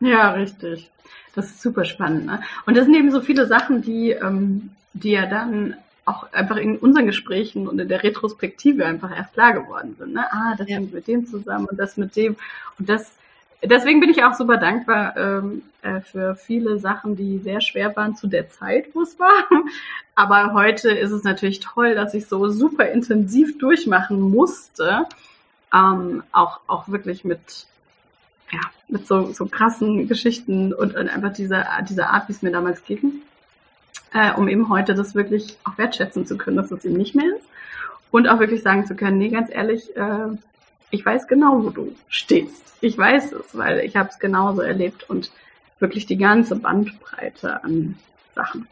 [0.00, 0.90] Ja, richtig.
[1.34, 2.26] Das ist super spannend.
[2.26, 2.40] Ne?
[2.66, 5.76] Und das sind eben so viele Sachen, die, ähm, die ja dann
[6.10, 10.14] auch einfach in unseren Gesprächen und in der Retrospektive einfach erst klar geworden sind.
[10.14, 10.24] Ne?
[10.30, 10.76] Ah, das ja.
[10.76, 12.36] hängt mit dem zusammen und das mit dem.
[12.78, 13.12] Und das,
[13.62, 18.16] deswegen bin ich auch super dankbar ähm, äh, für viele Sachen, die sehr schwer waren
[18.16, 19.44] zu der Zeit, wo es war.
[20.14, 25.06] Aber heute ist es natürlich toll, dass ich so super intensiv durchmachen musste.
[25.72, 27.66] Ähm, auch, auch wirklich mit,
[28.50, 32.50] ja, mit so, so krassen Geschichten und, und einfach dieser, dieser Art, wie es mir
[32.50, 33.22] damals ging
[34.12, 37.36] äh, um eben heute das wirklich auch wertschätzen zu können, dass es eben nicht mehr
[37.36, 37.46] ist.
[38.10, 40.36] Und auch wirklich sagen zu können, nee, ganz ehrlich, äh,
[40.90, 42.74] ich weiß genau, wo du stehst.
[42.80, 45.30] Ich weiß es, weil ich habe es genauso erlebt und
[45.78, 47.96] wirklich die ganze Bandbreite an
[48.34, 48.66] Sachen.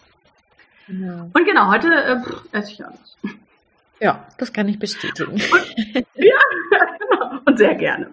[0.89, 1.30] Genau.
[1.32, 3.16] Und genau, heute äh, esse ich alles.
[4.01, 5.32] Ja, das kann ich bestätigen.
[5.32, 5.43] Und,
[6.14, 6.34] ja.
[7.44, 8.09] Und sehr gerne.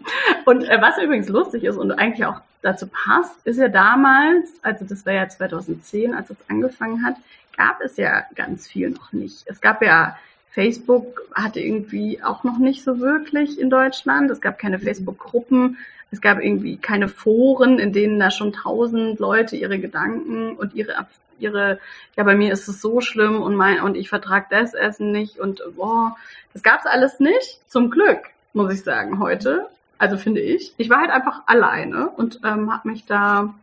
[0.46, 4.86] Und äh, was übrigens lustig ist und eigentlich auch dazu passt, ist ja damals, also
[4.86, 7.16] das war ja 2010, als es angefangen hat,
[7.58, 9.44] gab es ja ganz viel noch nicht.
[9.46, 10.18] Es gab ja
[10.52, 14.32] Facebook hatte irgendwie auch noch nicht so wirklich in Deutschland.
[14.32, 15.78] Es gab keine Facebook-Gruppen.
[16.12, 21.06] Es gab irgendwie keine Foren, in denen da schon tausend Leute ihre Gedanken und ihre
[21.40, 21.80] ihre,
[22.16, 25.38] ja, bei mir ist es so schlimm und mein, und ich vertrage das Essen nicht
[25.38, 26.16] und boah,
[26.54, 27.60] das gab's alles nicht.
[27.68, 29.68] Zum Glück, muss ich sagen, heute.
[29.98, 30.74] Also finde ich.
[30.78, 33.54] Ich war halt einfach alleine und ähm, habe mich da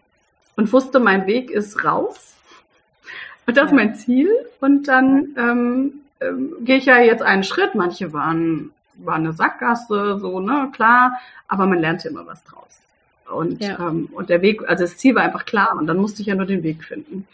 [0.57, 2.35] und wusste, mein Weg ist raus.
[3.47, 3.69] Und das ja.
[3.71, 4.31] ist mein Ziel.
[4.61, 7.75] Und dann ähm, ähm, gehe ich ja jetzt einen Schritt.
[7.75, 11.19] Manche waren, war eine Sackgasse, so, ne, klar,
[11.49, 12.81] aber man lernt ja immer was draus.
[13.31, 13.79] Und, ja.
[13.79, 16.35] ähm, und der Weg, also das Ziel war einfach klar und dann musste ich ja
[16.35, 17.27] nur den Weg finden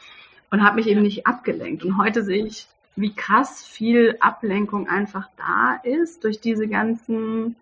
[0.51, 1.85] und habe mich eben nicht abgelenkt.
[1.85, 2.67] Und heute sehe ich,
[3.01, 7.57] wie krass viel Ablenkung einfach da ist durch diese ganzen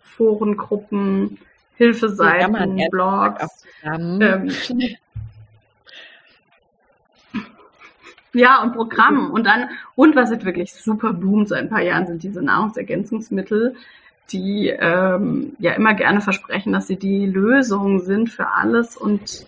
[0.00, 1.38] Forengruppen,
[1.76, 3.66] Hilfeseiten, ja, Blogs.
[3.84, 4.50] Ähm,
[8.32, 9.30] ja, und Programmen.
[9.30, 13.76] Und dann, und was jetzt wirklich super boomt seit ein paar Jahren, sind diese Nahrungsergänzungsmittel,
[14.30, 19.46] die ähm, ja immer gerne versprechen, dass sie die Lösung sind für alles und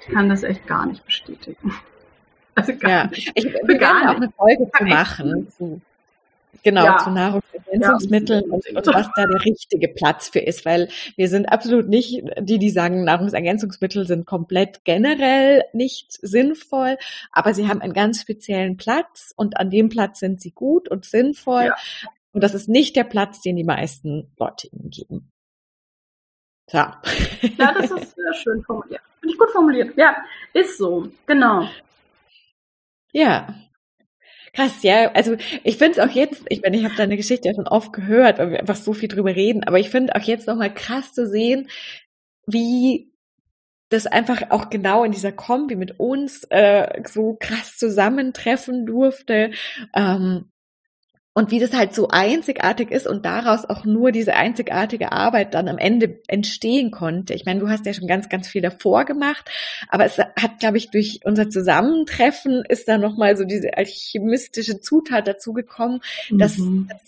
[0.00, 1.74] ich kann das echt gar nicht bestätigen.
[2.56, 5.48] Also ja, ich will gerne auch eine Folge zu machen.
[5.50, 5.80] Zu,
[6.62, 6.98] genau, ja.
[6.98, 8.54] zu Nahrungsergänzungsmitteln ja.
[8.54, 12.58] und, und, was da der richtige Platz für ist, weil wir sind absolut nicht die,
[12.58, 16.96] die sagen, Nahrungsergänzungsmittel sind komplett generell nicht sinnvoll,
[17.30, 21.04] aber sie haben einen ganz speziellen Platz und an dem Platz sind sie gut und
[21.04, 21.66] sinnvoll.
[21.66, 21.76] Ja.
[22.32, 25.30] Und das ist nicht der Platz, den die meisten Leute ihnen geben.
[26.70, 26.78] So.
[26.78, 27.00] Ja,
[27.58, 29.02] das ist sehr schön formuliert.
[29.20, 29.96] Finde ich gut formuliert.
[29.96, 30.16] Ja,
[30.52, 31.08] ist so.
[31.26, 31.68] Genau.
[33.16, 33.54] Ja.
[34.52, 35.10] Krass, ja.
[35.12, 37.92] Also ich finde es auch jetzt, ich meine, ich habe deine Geschichte ja schon oft
[37.92, 41.12] gehört, weil wir einfach so viel drüber reden, aber ich finde auch jetzt nochmal krass
[41.14, 41.68] zu sehen,
[42.46, 43.10] wie
[43.90, 49.52] das einfach auch genau in dieser Kombi mit uns äh, so krass zusammentreffen durfte.
[49.94, 50.50] Ähm,
[51.36, 55.68] und wie das halt so einzigartig ist und daraus auch nur diese einzigartige Arbeit dann
[55.68, 57.34] am Ende entstehen konnte.
[57.34, 59.44] Ich meine, du hast ja schon ganz, ganz viel davor gemacht,
[59.90, 65.28] aber es hat, glaube ich, durch unser Zusammentreffen ist da nochmal so diese alchemistische Zutat
[65.28, 66.38] dazugekommen, mhm.
[66.38, 67.02] dass, dass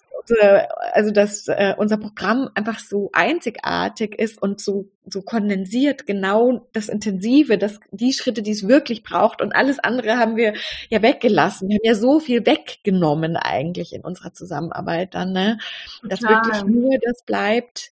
[0.93, 6.89] also dass äh, unser Programm einfach so einzigartig ist und so so kondensiert genau das
[6.89, 10.55] Intensive, das die Schritte, die es wirklich braucht und alles andere haben wir
[10.91, 11.69] ja weggelassen.
[11.69, 15.59] Wir haben ja so viel weggenommen eigentlich in unserer Zusammenarbeit dann, ne?
[16.03, 16.45] Dass Klar.
[16.45, 17.93] wirklich nur das bleibt,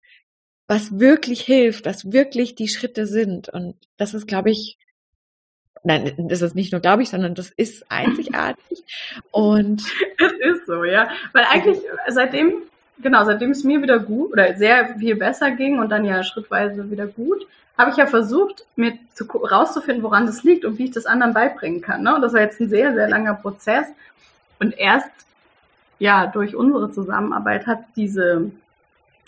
[0.66, 4.79] was wirklich hilft, was wirklich die Schritte sind und das ist, glaube ich,
[5.85, 8.85] Nein, das ist nicht nur, glaube ich, sondern das ist einzigartig.
[9.30, 9.83] Und
[10.18, 11.09] es ist so, ja.
[11.33, 11.78] Weil eigentlich
[12.09, 12.55] seitdem,
[13.03, 16.91] genau, seitdem es mir wieder gut oder sehr viel besser ging und dann ja schrittweise
[16.91, 20.91] wieder gut, habe ich ja versucht, mir zu, rauszufinden, woran das liegt und wie ich
[20.93, 22.03] das anderen beibringen kann.
[22.03, 22.14] Ne?
[22.14, 23.87] Und das war jetzt ein sehr, sehr langer Prozess.
[24.61, 25.11] Und erst
[25.99, 28.51] ja durch unsere Zusammenarbeit hat diese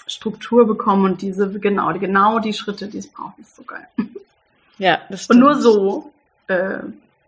[0.07, 3.87] Struktur bekommen und diese genau, genau die Schritte, die es braucht, ist so geil.
[4.79, 5.37] Ja, das stimmt.
[5.37, 6.13] Und nur so
[6.49, 6.79] äh,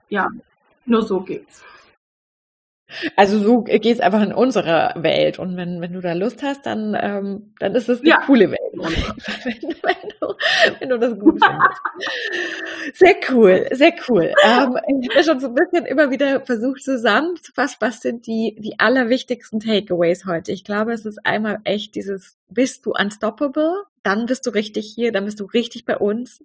[0.08, 0.28] ja,
[0.84, 1.64] nur so geht's.
[3.16, 6.96] Also so geht's einfach in unserer Welt und wenn, wenn du da Lust hast, dann,
[6.98, 8.20] ähm, dann ist es eine ja.
[8.24, 8.65] coole Welt,
[9.44, 10.34] wenn, wenn, du,
[10.78, 11.80] wenn du das gut findest.
[12.94, 14.32] Sehr cool, sehr cool.
[14.44, 18.56] Ähm, ich habe ja schon so ein bisschen immer wieder versucht zusammenzufassen, was sind die,
[18.58, 20.52] die allerwichtigsten Takeaways heute.
[20.52, 23.84] Ich glaube, es ist einmal echt dieses, bist du unstoppable?
[24.02, 26.44] Dann bist du richtig hier, dann bist du richtig bei uns.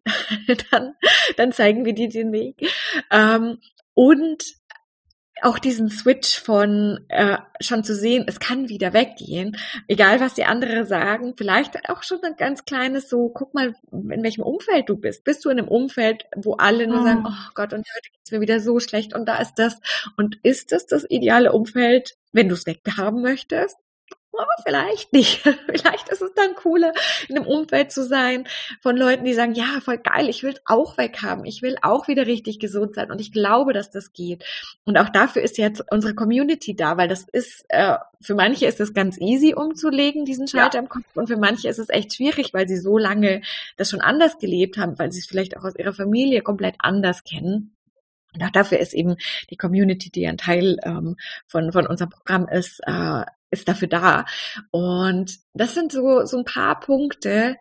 [0.71, 0.95] dann,
[1.38, 2.67] dann zeigen wir dir den Weg.
[3.11, 3.59] Ähm,
[3.93, 4.43] und
[5.41, 10.45] auch diesen Switch von äh, schon zu sehen, es kann wieder weggehen, egal was die
[10.45, 14.97] anderen sagen, vielleicht auch schon ein ganz kleines so, guck mal, in welchem Umfeld du
[14.97, 15.23] bist.
[15.23, 17.47] Bist du in einem Umfeld, wo alle nur sagen, ah.
[17.47, 19.79] oh Gott, und heute geht's mir wieder so schlecht und da ist das.
[20.17, 23.77] Und ist das das ideale Umfeld, wenn du es weghaben möchtest?
[24.34, 25.41] Oh, vielleicht nicht.
[25.69, 26.93] vielleicht ist es dann cooler,
[27.27, 28.47] in einem Umfeld zu sein
[28.82, 31.45] von Leuten, die sagen, ja, voll geil, ich will es auch weghaben.
[31.45, 33.11] Ich will auch wieder richtig gesund sein.
[33.11, 34.43] Und ich glaube, dass das geht.
[34.86, 38.79] Und auch dafür ist jetzt unsere Community da, weil das ist, äh, für manche ist
[38.79, 40.84] es ganz easy umzulegen, diesen Schalter ja.
[40.84, 41.05] im Kopf.
[41.15, 43.41] Und für manche ist es echt schwierig, weil sie so lange
[43.77, 47.23] das schon anders gelebt haben, weil sie es vielleicht auch aus ihrer Familie komplett anders
[47.23, 47.75] kennen.
[48.34, 49.17] Und auch dafür ist eben
[49.49, 51.17] die Community, die ein Teil ähm,
[51.47, 54.25] von, von unserem Programm ist, äh, ist dafür da.
[54.71, 57.57] Und das sind so, so ein paar Punkte,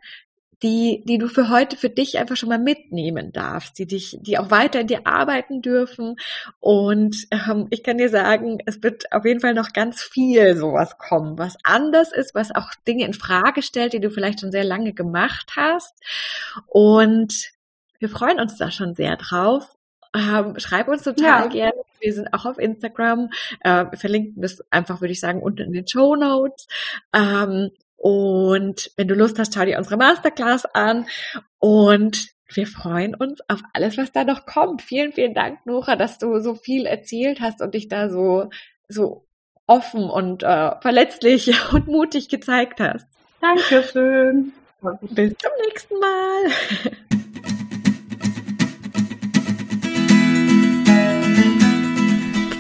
[0.63, 4.39] die, die du für heute für dich einfach schon mal mitnehmen darfst, die dich, die
[4.39, 6.17] auch weiter in dir arbeiten dürfen.
[6.59, 10.99] Und ähm, ich kann dir sagen, es wird auf jeden Fall noch ganz viel sowas
[10.99, 14.65] kommen, was anders ist, was auch Dinge in Frage stellt, die du vielleicht schon sehr
[14.65, 15.99] lange gemacht hast.
[16.67, 17.53] Und
[17.99, 19.77] wir freuen uns da schon sehr drauf.
[20.15, 21.47] Ähm, schreib uns total ja.
[21.47, 21.80] gerne.
[22.01, 23.31] Wir sind auch auf Instagram.
[23.61, 26.67] Äh, verlinken das einfach, würde ich sagen, unten in den Show Notes.
[27.15, 31.07] Ähm, und wenn du Lust hast, schau dir unsere Masterclass an.
[31.59, 34.83] Und wir freuen uns auf alles, was da noch kommt.
[34.83, 38.51] Vielen, vielen Dank, Nora, dass du so viel erzählt hast und dich da so,
[38.89, 39.27] so
[39.67, 43.07] offen und äh, verletzlich und mutig gezeigt hast.
[43.41, 44.53] Dankeschön.
[45.03, 47.21] Bis zum nächsten Mal.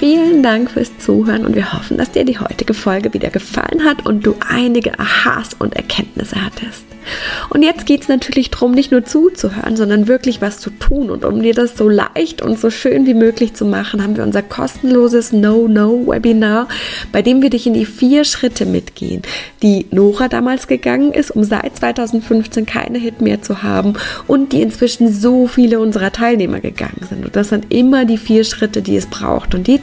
[0.01, 4.07] Vielen Dank fürs Zuhören und wir hoffen, dass dir die heutige Folge wieder gefallen hat
[4.07, 6.86] und du einige Aha's und Erkenntnisse hattest.
[7.48, 11.11] Und jetzt geht es natürlich darum, nicht nur zuzuhören, sondern wirklich was zu tun.
[11.11, 14.24] Und um dir das so leicht und so schön wie möglich zu machen, haben wir
[14.24, 16.68] unser kostenloses No-No-Webinar,
[17.12, 19.22] bei dem wir dich in die vier Schritte mitgehen,
[19.62, 23.94] die Nora damals gegangen ist, um seit 2015 keine Hit mehr zu haben
[24.26, 27.24] und die inzwischen so viele unserer Teilnehmer gegangen sind.
[27.24, 29.55] Und das sind immer die vier Schritte, die es braucht.
[29.55, 29.82] Und die